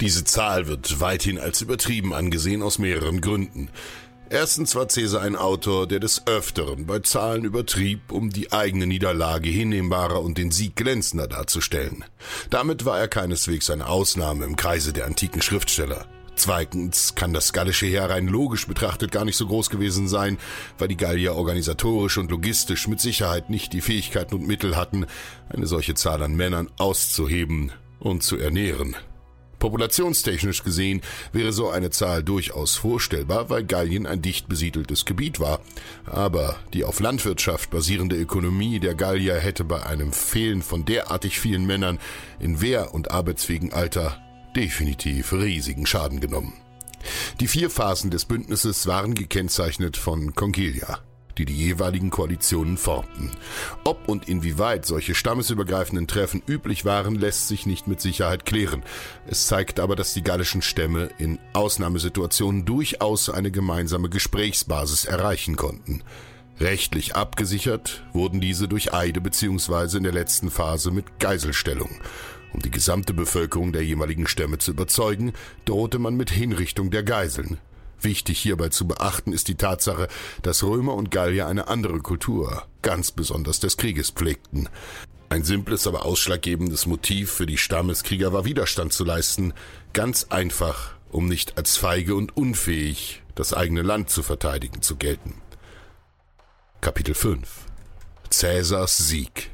Diese 0.00 0.24
Zahl 0.24 0.68
wird 0.68 1.00
weithin 1.00 1.38
als 1.38 1.60
übertrieben 1.60 2.14
angesehen 2.14 2.62
aus 2.62 2.78
mehreren 2.78 3.20
Gründen. 3.20 3.68
Erstens 4.30 4.74
war 4.74 4.86
Caesar 4.86 5.22
ein 5.22 5.36
Autor, 5.36 5.88
der 5.88 6.00
des 6.00 6.26
Öfteren 6.26 6.86
bei 6.86 6.98
Zahlen 6.98 7.44
übertrieb, 7.44 8.12
um 8.12 8.30
die 8.30 8.52
eigene 8.52 8.86
Niederlage 8.86 9.48
hinnehmbarer 9.48 10.20
und 10.20 10.36
den 10.36 10.50
Sieg 10.50 10.76
glänzender 10.76 11.26
darzustellen. 11.26 12.04
Damit 12.50 12.84
war 12.84 13.00
er 13.00 13.08
keineswegs 13.08 13.70
eine 13.70 13.88
Ausnahme 13.88 14.44
im 14.44 14.54
Kreise 14.54 14.92
der 14.92 15.06
antiken 15.06 15.40
Schriftsteller. 15.40 16.06
Zweitens 16.38 17.16
kann 17.16 17.32
das 17.32 17.52
gallische 17.52 17.86
Heer 17.86 18.10
rein 18.10 18.28
logisch 18.28 18.68
betrachtet 18.68 19.10
gar 19.10 19.24
nicht 19.24 19.36
so 19.36 19.48
groß 19.48 19.70
gewesen 19.70 20.06
sein, 20.06 20.38
weil 20.78 20.86
die 20.86 20.96
Gallier 20.96 21.34
organisatorisch 21.34 22.16
und 22.16 22.30
logistisch 22.30 22.86
mit 22.86 23.00
Sicherheit 23.00 23.50
nicht 23.50 23.72
die 23.72 23.80
Fähigkeiten 23.80 24.36
und 24.36 24.46
Mittel 24.46 24.76
hatten, 24.76 25.06
eine 25.48 25.66
solche 25.66 25.94
Zahl 25.94 26.22
an 26.22 26.36
Männern 26.36 26.70
auszuheben 26.78 27.72
und 27.98 28.22
zu 28.22 28.38
ernähren. 28.38 28.94
Populationstechnisch 29.58 30.62
gesehen 30.62 31.00
wäre 31.32 31.52
so 31.52 31.70
eine 31.70 31.90
Zahl 31.90 32.22
durchaus 32.22 32.76
vorstellbar, 32.76 33.50
weil 33.50 33.64
Gallien 33.64 34.06
ein 34.06 34.22
dicht 34.22 34.48
besiedeltes 34.48 35.04
Gebiet 35.04 35.40
war. 35.40 35.58
Aber 36.06 36.54
die 36.72 36.84
auf 36.84 37.00
Landwirtschaft 37.00 37.70
basierende 37.70 38.14
Ökonomie 38.14 38.78
der 38.78 38.94
Gallier 38.94 39.34
hätte 39.40 39.64
bei 39.64 39.84
einem 39.84 40.12
Fehlen 40.12 40.62
von 40.62 40.84
derartig 40.84 41.40
vielen 41.40 41.66
Männern 41.66 41.98
in 42.38 42.60
Wehr- 42.60 42.94
und 42.94 43.10
arbeitsfähigen 43.10 43.72
Alter 43.72 44.22
definitiv 44.56 45.32
riesigen 45.32 45.86
Schaden 45.86 46.20
genommen. 46.20 46.52
Die 47.40 47.48
vier 47.48 47.70
Phasen 47.70 48.10
des 48.10 48.24
Bündnisses 48.24 48.86
waren 48.86 49.14
gekennzeichnet 49.14 49.96
von 49.96 50.34
Conchilia 50.34 51.00
die 51.38 51.44
die 51.44 51.56
jeweiligen 51.56 52.10
Koalitionen 52.10 52.76
formten. 52.76 53.30
Ob 53.84 54.08
und 54.08 54.28
inwieweit 54.28 54.84
solche 54.84 55.14
stammesübergreifenden 55.14 56.06
Treffen 56.06 56.42
üblich 56.46 56.84
waren, 56.84 57.14
lässt 57.14 57.48
sich 57.48 57.64
nicht 57.64 57.86
mit 57.86 58.00
Sicherheit 58.00 58.44
klären. 58.44 58.82
Es 59.26 59.46
zeigt 59.46 59.80
aber, 59.80 59.96
dass 59.96 60.14
die 60.14 60.22
gallischen 60.22 60.62
Stämme 60.62 61.10
in 61.18 61.38
Ausnahmesituationen 61.52 62.64
durchaus 62.64 63.30
eine 63.30 63.50
gemeinsame 63.50 64.08
Gesprächsbasis 64.08 65.04
erreichen 65.04 65.56
konnten. 65.56 66.02
Rechtlich 66.60 67.14
abgesichert 67.14 68.02
wurden 68.12 68.40
diese 68.40 68.66
durch 68.66 68.92
Eide 68.92 69.20
bzw. 69.20 69.96
in 69.96 70.02
der 70.02 70.12
letzten 70.12 70.50
Phase 70.50 70.90
mit 70.90 71.20
Geiselstellung. 71.20 72.00
Um 72.52 72.60
die 72.60 72.70
gesamte 72.70 73.14
Bevölkerung 73.14 73.72
der 73.72 73.84
jeweiligen 73.84 74.26
Stämme 74.26 74.58
zu 74.58 74.70
überzeugen, 74.70 75.32
drohte 75.64 75.98
man 75.98 76.16
mit 76.16 76.30
Hinrichtung 76.30 76.90
der 76.90 77.02
Geiseln. 77.02 77.58
Wichtig 78.00 78.38
hierbei 78.38 78.68
zu 78.68 78.86
beachten 78.86 79.32
ist 79.32 79.48
die 79.48 79.56
Tatsache, 79.56 80.08
dass 80.42 80.62
Römer 80.62 80.94
und 80.94 81.10
Gallier 81.10 81.46
eine 81.46 81.68
andere 81.68 81.98
Kultur, 81.98 82.64
ganz 82.82 83.10
besonders 83.10 83.58
des 83.60 83.76
Krieges, 83.76 84.10
pflegten. 84.10 84.68
Ein 85.30 85.42
simples, 85.42 85.86
aber 85.86 86.06
ausschlaggebendes 86.06 86.86
Motiv 86.86 87.30
für 87.30 87.46
die 87.46 87.58
Stammeskrieger 87.58 88.32
war 88.32 88.44
Widerstand 88.44 88.92
zu 88.92 89.04
leisten, 89.04 89.52
ganz 89.92 90.26
einfach, 90.30 90.94
um 91.10 91.26
nicht 91.26 91.58
als 91.58 91.76
feige 91.76 92.14
und 92.14 92.36
unfähig 92.36 93.22
das 93.34 93.52
eigene 93.52 93.82
Land 93.82 94.10
zu 94.10 94.22
verteidigen 94.22 94.80
zu 94.80 94.96
gelten. 94.96 95.34
Kapitel 96.80 97.14
5 97.14 97.66
Cäsars 98.30 98.96
Sieg 98.96 99.50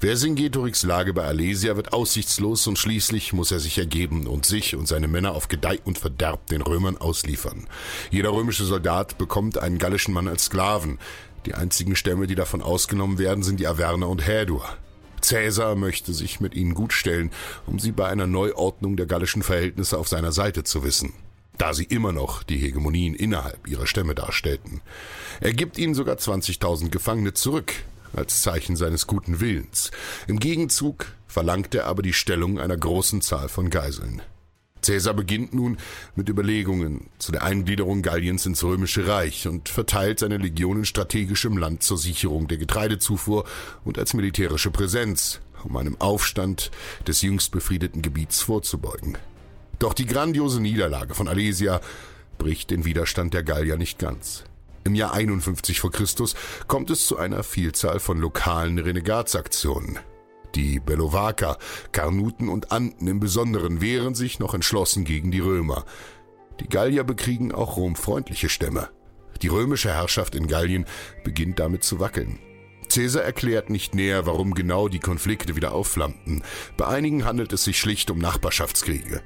Vercingetorix 0.00 0.82
Lage 0.82 1.12
bei 1.12 1.24
Alesia 1.24 1.76
wird 1.76 1.92
aussichtslos 1.92 2.66
und 2.66 2.78
schließlich 2.78 3.32
muss 3.32 3.50
er 3.50 3.60
sich 3.60 3.78
ergeben 3.78 4.26
und 4.26 4.46
sich 4.46 4.76
und 4.76 4.86
seine 4.86 5.08
Männer 5.08 5.32
auf 5.32 5.48
Gedeih 5.48 5.78
und 5.84 5.98
Verderb 5.98 6.46
den 6.46 6.62
Römern 6.62 6.96
ausliefern. 6.96 7.66
Jeder 8.10 8.32
römische 8.32 8.64
Soldat 8.64 9.18
bekommt 9.18 9.58
einen 9.58 9.78
gallischen 9.78 10.14
Mann 10.14 10.28
als 10.28 10.46
Sklaven. 10.46 10.98
Die 11.46 11.54
einzigen 11.54 11.96
Stämme, 11.96 12.26
die 12.26 12.34
davon 12.34 12.62
ausgenommen 12.62 13.18
werden, 13.18 13.42
sind 13.42 13.60
die 13.60 13.66
Averner 13.66 14.08
und 14.08 14.26
Hädur. 14.26 14.64
Caesar 15.22 15.74
möchte 15.74 16.12
sich 16.12 16.40
mit 16.40 16.54
ihnen 16.54 16.74
gutstellen, 16.74 17.30
um 17.66 17.78
sie 17.78 17.92
bei 17.92 18.06
einer 18.06 18.26
Neuordnung 18.26 18.96
der 18.96 19.06
gallischen 19.06 19.42
Verhältnisse 19.42 19.98
auf 19.98 20.08
seiner 20.08 20.32
Seite 20.32 20.64
zu 20.64 20.84
wissen 20.84 21.12
da 21.58 21.72
sie 21.72 21.84
immer 21.84 22.12
noch 22.12 22.42
die 22.42 22.58
Hegemonien 22.58 23.14
innerhalb 23.14 23.66
ihrer 23.66 23.86
Stämme 23.86 24.14
darstellten. 24.14 24.80
Er 25.40 25.52
gibt 25.52 25.78
ihnen 25.78 25.94
sogar 25.94 26.16
20.000 26.16 26.90
Gefangene 26.90 27.32
zurück, 27.32 27.72
als 28.16 28.42
Zeichen 28.42 28.76
seines 28.76 29.06
guten 29.06 29.40
Willens. 29.40 29.90
Im 30.26 30.38
Gegenzug 30.38 31.06
verlangt 31.26 31.74
er 31.74 31.86
aber 31.86 32.02
die 32.02 32.12
Stellung 32.12 32.58
einer 32.58 32.76
großen 32.76 33.20
Zahl 33.20 33.48
von 33.48 33.70
Geiseln. 33.70 34.22
Caesar 34.82 35.14
beginnt 35.14 35.52
nun 35.52 35.78
mit 36.14 36.28
Überlegungen 36.28 37.08
zu 37.18 37.32
der 37.32 37.42
Eingliederung 37.42 38.02
Galliens 38.02 38.46
ins 38.46 38.62
Römische 38.62 39.08
Reich 39.08 39.48
und 39.48 39.68
verteilt 39.68 40.20
seine 40.20 40.36
Legionen 40.36 40.84
strategisch 40.84 41.44
im 41.44 41.58
Land 41.58 41.82
zur 41.82 41.98
Sicherung 41.98 42.46
der 42.46 42.58
Getreidezufuhr 42.58 43.44
und 43.84 43.98
als 43.98 44.14
militärische 44.14 44.70
Präsenz, 44.70 45.40
um 45.64 45.76
einem 45.76 46.00
Aufstand 46.00 46.70
des 47.06 47.22
jüngst 47.22 47.50
befriedeten 47.50 48.00
Gebiets 48.00 48.42
vorzubeugen. 48.42 49.18
Doch 49.78 49.92
die 49.92 50.06
grandiose 50.06 50.60
Niederlage 50.60 51.14
von 51.14 51.28
Alesia 51.28 51.80
bricht 52.38 52.70
den 52.70 52.84
Widerstand 52.84 53.34
der 53.34 53.42
Gallier 53.42 53.76
nicht 53.76 53.98
ganz. 53.98 54.44
Im 54.86 54.94
Jahr 54.94 55.14
51 55.14 55.80
vor 55.80 55.90
Christus 55.90 56.36
kommt 56.68 56.90
es 56.90 57.08
zu 57.08 57.18
einer 57.18 57.42
Vielzahl 57.42 57.98
von 57.98 58.20
lokalen 58.20 58.78
Renegatsaktionen. 58.78 59.98
Die 60.54 60.78
Bellovaker, 60.78 61.58
Karnuten 61.90 62.48
und 62.48 62.70
Anden 62.70 63.08
im 63.08 63.18
Besonderen 63.18 63.80
wehren 63.80 64.14
sich 64.14 64.38
noch 64.38 64.54
entschlossen 64.54 65.02
gegen 65.02 65.32
die 65.32 65.40
Römer. 65.40 65.84
Die 66.60 66.68
Gallier 66.68 67.02
bekriegen 67.02 67.50
auch 67.50 67.76
romfreundliche 67.76 68.48
Stämme. 68.48 68.90
Die 69.42 69.48
römische 69.48 69.92
Herrschaft 69.92 70.36
in 70.36 70.46
Gallien 70.46 70.86
beginnt 71.24 71.58
damit 71.58 71.82
zu 71.82 71.98
wackeln. 71.98 72.38
Caesar 72.88 73.24
erklärt 73.24 73.70
nicht 73.70 73.96
näher, 73.96 74.24
warum 74.24 74.54
genau 74.54 74.86
die 74.86 75.00
Konflikte 75.00 75.56
wieder 75.56 75.72
aufflammten. 75.72 76.44
Bei 76.76 76.86
einigen 76.86 77.24
handelt 77.24 77.52
es 77.52 77.64
sich 77.64 77.80
schlicht 77.80 78.08
um 78.12 78.18
Nachbarschaftskriege. 78.18 79.20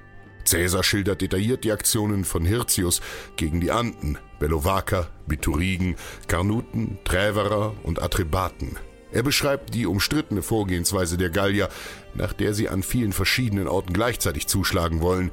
Caesar 0.45 0.83
schildert 0.83 1.21
detailliert 1.21 1.65
die 1.65 1.73
Aktionen 1.73 2.25
von 2.25 2.45
Hirtius 2.45 3.01
gegen 3.37 3.61
die 3.61 3.71
Anden, 3.71 4.19
Bellovaker, 4.39 5.09
Biturigen, 5.27 5.97
Karnuten, 6.29 6.99
Träverer 7.05 7.75
und 7.83 8.03
Atrebaten. 8.03 8.77
Er 9.13 9.23
beschreibt 9.23 9.75
die 9.75 9.87
umstrittene 9.87 10.43
Vorgehensweise 10.43 11.17
der 11.19 11.31
Gallier, 11.31 11.69
nach 12.15 12.33
der 12.33 12.55
sie 12.55 12.69
an 12.69 12.83
vielen 12.83 13.13
verschiedenen 13.13 13.67
Orten 13.67 13.93
gleichzeitig 13.93 14.47
zuschlagen 14.47 15.01
wollen 15.01 15.31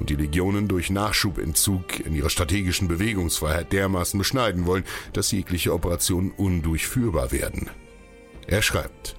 und 0.00 0.10
die 0.10 0.16
Legionen 0.16 0.66
durch 0.66 0.90
Nachschubentzug 0.90 2.00
in 2.00 2.14
ihrer 2.14 2.30
strategischen 2.30 2.88
Bewegungsfreiheit 2.88 3.72
dermaßen 3.72 4.18
beschneiden 4.18 4.66
wollen, 4.66 4.84
dass 5.12 5.30
jegliche 5.30 5.72
Operationen 5.72 6.32
undurchführbar 6.32 7.30
werden. 7.30 7.70
Er 8.46 8.62
schreibt, 8.62 9.14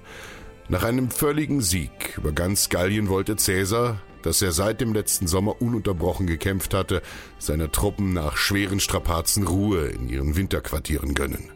nach 0.68 0.82
einem 0.82 1.10
völligen 1.10 1.60
Sieg 1.60 2.16
über 2.16 2.32
ganz 2.32 2.68
Gallien 2.68 3.08
wollte 3.08 3.36
Caesar, 3.36 4.00
dass 4.22 4.42
er 4.42 4.52
seit 4.52 4.80
dem 4.80 4.92
letzten 4.92 5.26
Sommer 5.26 5.60
ununterbrochen 5.60 6.26
gekämpft 6.26 6.74
hatte, 6.74 7.02
seine 7.38 7.70
Truppen 7.70 8.12
nach 8.12 8.36
schweren 8.36 8.80
Strapazen 8.80 9.46
Ruhe 9.46 9.86
in 9.86 10.08
ihren 10.08 10.36
Winterquartieren 10.36 11.14
gönnen. 11.14 11.50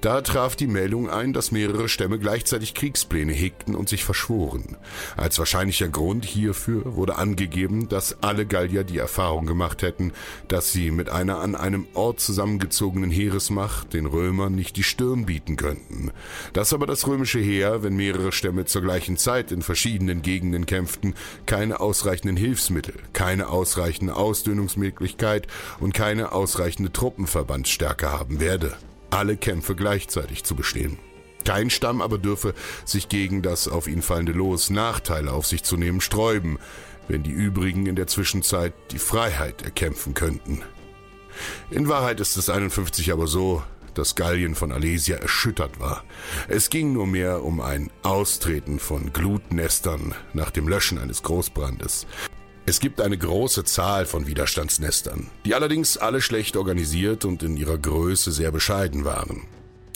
Da 0.00 0.20
traf 0.20 0.56
die 0.56 0.66
Meldung 0.66 1.08
ein, 1.10 1.32
dass 1.32 1.52
mehrere 1.52 1.88
Stämme 1.88 2.18
gleichzeitig 2.18 2.74
Kriegspläne 2.74 3.32
hegten 3.32 3.74
und 3.74 3.88
sich 3.88 4.04
verschworen. 4.04 4.76
Als 5.16 5.38
wahrscheinlicher 5.38 5.88
Grund 5.88 6.24
hierfür 6.24 6.96
wurde 6.96 7.16
angegeben, 7.16 7.88
dass 7.88 8.22
alle 8.22 8.46
Gallier 8.46 8.84
die 8.84 8.98
Erfahrung 8.98 9.46
gemacht 9.46 9.82
hätten, 9.82 10.12
dass 10.48 10.72
sie 10.72 10.90
mit 10.90 11.08
einer 11.08 11.38
an 11.38 11.54
einem 11.54 11.86
Ort 11.94 12.20
zusammengezogenen 12.20 13.10
Heeresmacht 13.10 13.94
den 13.94 14.06
Römern 14.06 14.54
nicht 14.54 14.76
die 14.76 14.82
Stirn 14.82 15.26
bieten 15.26 15.56
könnten. 15.56 16.10
Dass 16.52 16.72
aber 16.72 16.86
das 16.86 17.06
römische 17.06 17.38
Heer, 17.38 17.82
wenn 17.82 17.96
mehrere 17.96 18.32
Stämme 18.32 18.64
zur 18.64 18.82
gleichen 18.82 19.16
Zeit 19.16 19.52
in 19.52 19.62
verschiedenen 19.62 20.22
Gegenden 20.22 20.66
kämpften, 20.66 21.14
keine 21.46 21.80
ausreichenden 21.80 22.36
Hilfsmittel, 22.36 22.94
keine 23.12 23.48
ausreichende 23.48 24.16
Ausdünnungsmöglichkeit 24.16 25.46
und 25.80 25.94
keine 25.94 26.32
ausreichende 26.32 26.92
Truppenverbandsstärke 26.92 28.10
haben 28.10 28.40
werde 28.40 28.76
alle 29.10 29.36
Kämpfe 29.36 29.74
gleichzeitig 29.74 30.44
zu 30.44 30.54
bestehen. 30.54 30.98
Kein 31.44 31.70
Stamm 31.70 32.02
aber 32.02 32.18
dürfe 32.18 32.54
sich 32.84 33.08
gegen 33.08 33.40
das 33.40 33.68
auf 33.68 33.86
ihn 33.86 34.02
fallende 34.02 34.32
Los 34.32 34.68
Nachteile 34.68 35.32
auf 35.32 35.46
sich 35.46 35.62
zu 35.62 35.76
nehmen 35.76 36.00
sträuben, 36.00 36.58
wenn 37.08 37.22
die 37.22 37.30
übrigen 37.30 37.86
in 37.86 37.94
der 37.94 38.08
Zwischenzeit 38.08 38.74
die 38.90 38.98
Freiheit 38.98 39.62
erkämpfen 39.62 40.14
könnten. 40.14 40.62
In 41.70 41.88
Wahrheit 41.88 42.18
ist 42.20 42.36
es 42.36 42.50
51 42.50 43.12
aber 43.12 43.26
so, 43.26 43.62
dass 43.94 44.14
Gallien 44.14 44.54
von 44.54 44.72
Alesia 44.72 45.16
erschüttert 45.16 45.80
war. 45.80 46.04
Es 46.48 46.70
ging 46.70 46.92
nur 46.92 47.06
mehr 47.06 47.44
um 47.44 47.60
ein 47.60 47.90
Austreten 48.02 48.78
von 48.78 49.12
Glutnestern 49.12 50.14
nach 50.34 50.50
dem 50.50 50.68
Löschen 50.68 50.98
eines 50.98 51.22
Großbrandes. 51.22 52.06
Es 52.68 52.80
gibt 52.80 53.00
eine 53.00 53.16
große 53.16 53.62
Zahl 53.62 54.06
von 54.06 54.26
Widerstandsnestern, 54.26 55.30
die 55.44 55.54
allerdings 55.54 55.96
alle 55.98 56.20
schlecht 56.20 56.56
organisiert 56.56 57.24
und 57.24 57.44
in 57.44 57.56
ihrer 57.56 57.78
Größe 57.78 58.32
sehr 58.32 58.50
bescheiden 58.50 59.04
waren. 59.04 59.42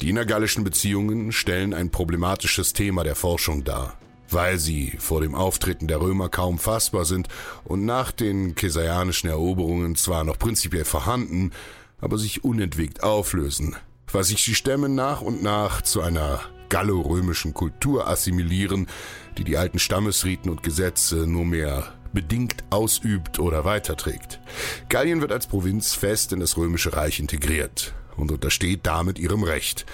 Die 0.00 0.08
innergallischen 0.08 0.62
Beziehungen 0.62 1.32
stellen 1.32 1.74
ein 1.74 1.90
problematisches 1.90 2.72
Thema 2.72 3.02
der 3.02 3.16
Forschung 3.16 3.64
dar, 3.64 3.98
weil 4.28 4.60
sie 4.60 4.94
vor 5.00 5.20
dem 5.20 5.34
Auftreten 5.34 5.88
der 5.88 6.00
Römer 6.00 6.28
kaum 6.28 6.60
fassbar 6.60 7.04
sind 7.06 7.26
und 7.64 7.84
nach 7.84 8.12
den 8.12 8.54
kesaianischen 8.54 9.28
Eroberungen 9.28 9.96
zwar 9.96 10.22
noch 10.22 10.38
prinzipiell 10.38 10.84
vorhanden, 10.84 11.50
aber 12.00 12.18
sich 12.18 12.44
unentwegt 12.44 13.02
auflösen, 13.02 13.74
weil 14.12 14.22
sich 14.22 14.44
die 14.44 14.54
Stämme 14.54 14.88
nach 14.88 15.22
und 15.22 15.42
nach 15.42 15.82
zu 15.82 16.02
einer 16.02 16.40
gallo-römischen 16.68 17.52
Kultur 17.52 18.06
assimilieren, 18.06 18.86
die 19.38 19.42
die 19.42 19.56
alten 19.56 19.80
Stammesriten 19.80 20.52
und 20.52 20.62
Gesetze 20.62 21.26
nur 21.26 21.44
mehr 21.44 21.94
bedingt 22.12 22.64
ausübt 22.70 23.38
oder 23.38 23.64
weiterträgt. 23.64 24.40
Gallien 24.88 25.20
wird 25.20 25.32
als 25.32 25.46
Provinz 25.46 25.94
fest 25.94 26.32
in 26.32 26.40
das 26.40 26.56
römische 26.56 26.94
Reich 26.94 27.20
integriert 27.20 27.94
und 28.16 28.30
untersteht 28.30 28.80
damit 28.84 29.18
ihrem 29.18 29.42
Recht, 29.42 29.86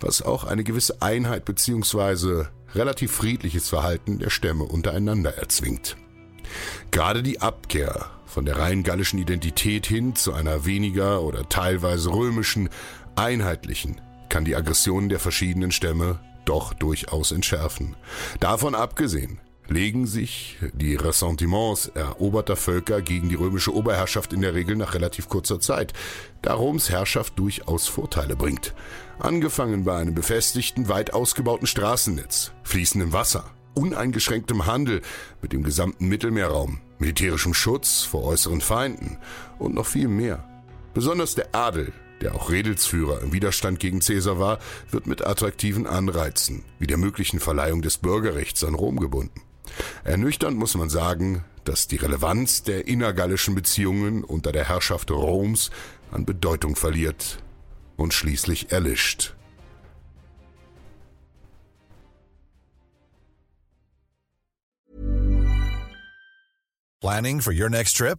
was 0.00 0.22
auch 0.22 0.44
eine 0.44 0.64
gewisse 0.64 1.02
Einheit 1.02 1.44
bzw. 1.44 2.44
relativ 2.74 3.12
friedliches 3.12 3.68
Verhalten 3.68 4.18
der 4.18 4.30
Stämme 4.30 4.64
untereinander 4.64 5.36
erzwingt. 5.36 5.96
Gerade 6.90 7.22
die 7.22 7.40
Abkehr 7.40 8.10
von 8.26 8.44
der 8.44 8.58
rein 8.58 8.82
gallischen 8.82 9.18
Identität 9.18 9.86
hin 9.86 10.16
zu 10.16 10.32
einer 10.32 10.64
weniger 10.64 11.22
oder 11.22 11.48
teilweise 11.48 12.10
römischen, 12.10 12.68
einheitlichen, 13.16 14.00
kann 14.28 14.44
die 14.44 14.56
Aggressionen 14.56 15.08
der 15.08 15.20
verschiedenen 15.20 15.70
Stämme 15.70 16.18
doch 16.44 16.74
durchaus 16.74 17.32
entschärfen. 17.32 17.96
Davon 18.40 18.74
abgesehen 18.74 19.40
legen 19.68 20.06
sich 20.06 20.58
die 20.72 20.94
Ressentiments 20.94 21.88
eroberter 21.88 22.56
Völker 22.56 23.02
gegen 23.02 23.28
die 23.28 23.34
römische 23.34 23.74
Oberherrschaft 23.74 24.32
in 24.32 24.42
der 24.42 24.54
Regel 24.54 24.76
nach 24.76 24.94
relativ 24.94 25.28
kurzer 25.28 25.60
Zeit, 25.60 25.92
da 26.42 26.54
Roms 26.54 26.90
Herrschaft 26.90 27.38
durchaus 27.38 27.88
Vorteile 27.88 28.36
bringt. 28.36 28.74
Angefangen 29.18 29.84
bei 29.84 29.96
einem 29.96 30.14
befestigten, 30.14 30.88
weit 30.88 31.14
ausgebauten 31.14 31.66
Straßennetz, 31.66 32.52
fließendem 32.62 33.12
Wasser, 33.12 33.44
uneingeschränktem 33.74 34.66
Handel 34.66 35.02
mit 35.40 35.52
dem 35.52 35.62
gesamten 35.62 36.08
Mittelmeerraum, 36.08 36.80
militärischem 36.98 37.54
Schutz 37.54 38.02
vor 38.02 38.24
äußeren 38.24 38.60
Feinden 38.60 39.18
und 39.58 39.74
noch 39.74 39.86
viel 39.86 40.08
mehr. 40.08 40.48
Besonders 40.92 41.34
der 41.34 41.54
Adel 41.54 41.92
der 42.20 42.34
auch 42.34 42.50
Redelsführer 42.50 43.20
im 43.22 43.32
Widerstand 43.32 43.78
gegen 43.80 44.00
Caesar 44.00 44.38
war, 44.38 44.58
wird 44.90 45.06
mit 45.06 45.26
attraktiven 45.26 45.86
Anreizen 45.86 46.64
wie 46.78 46.86
der 46.86 46.96
möglichen 46.96 47.38
Verleihung 47.38 47.82
des 47.82 47.98
Bürgerrechts 47.98 48.64
an 48.64 48.74
Rom 48.74 48.98
gebunden. 48.98 49.42
Ernüchternd 50.04 50.56
muss 50.56 50.74
man 50.74 50.90
sagen, 50.90 51.44
dass 51.64 51.88
die 51.88 51.96
Relevanz 51.96 52.62
der 52.62 52.86
innergallischen 52.86 53.54
Beziehungen 53.54 54.24
unter 54.24 54.52
der 54.52 54.68
Herrschaft 54.68 55.10
Roms 55.10 55.70
an 56.10 56.24
Bedeutung 56.24 56.76
verliert 56.76 57.38
und 57.96 58.12
schließlich 58.12 58.70
erlischt. 58.72 59.34
Planning 67.00 67.42
for 67.42 67.52
your 67.52 67.68
next 67.68 67.98
trip? 67.98 68.18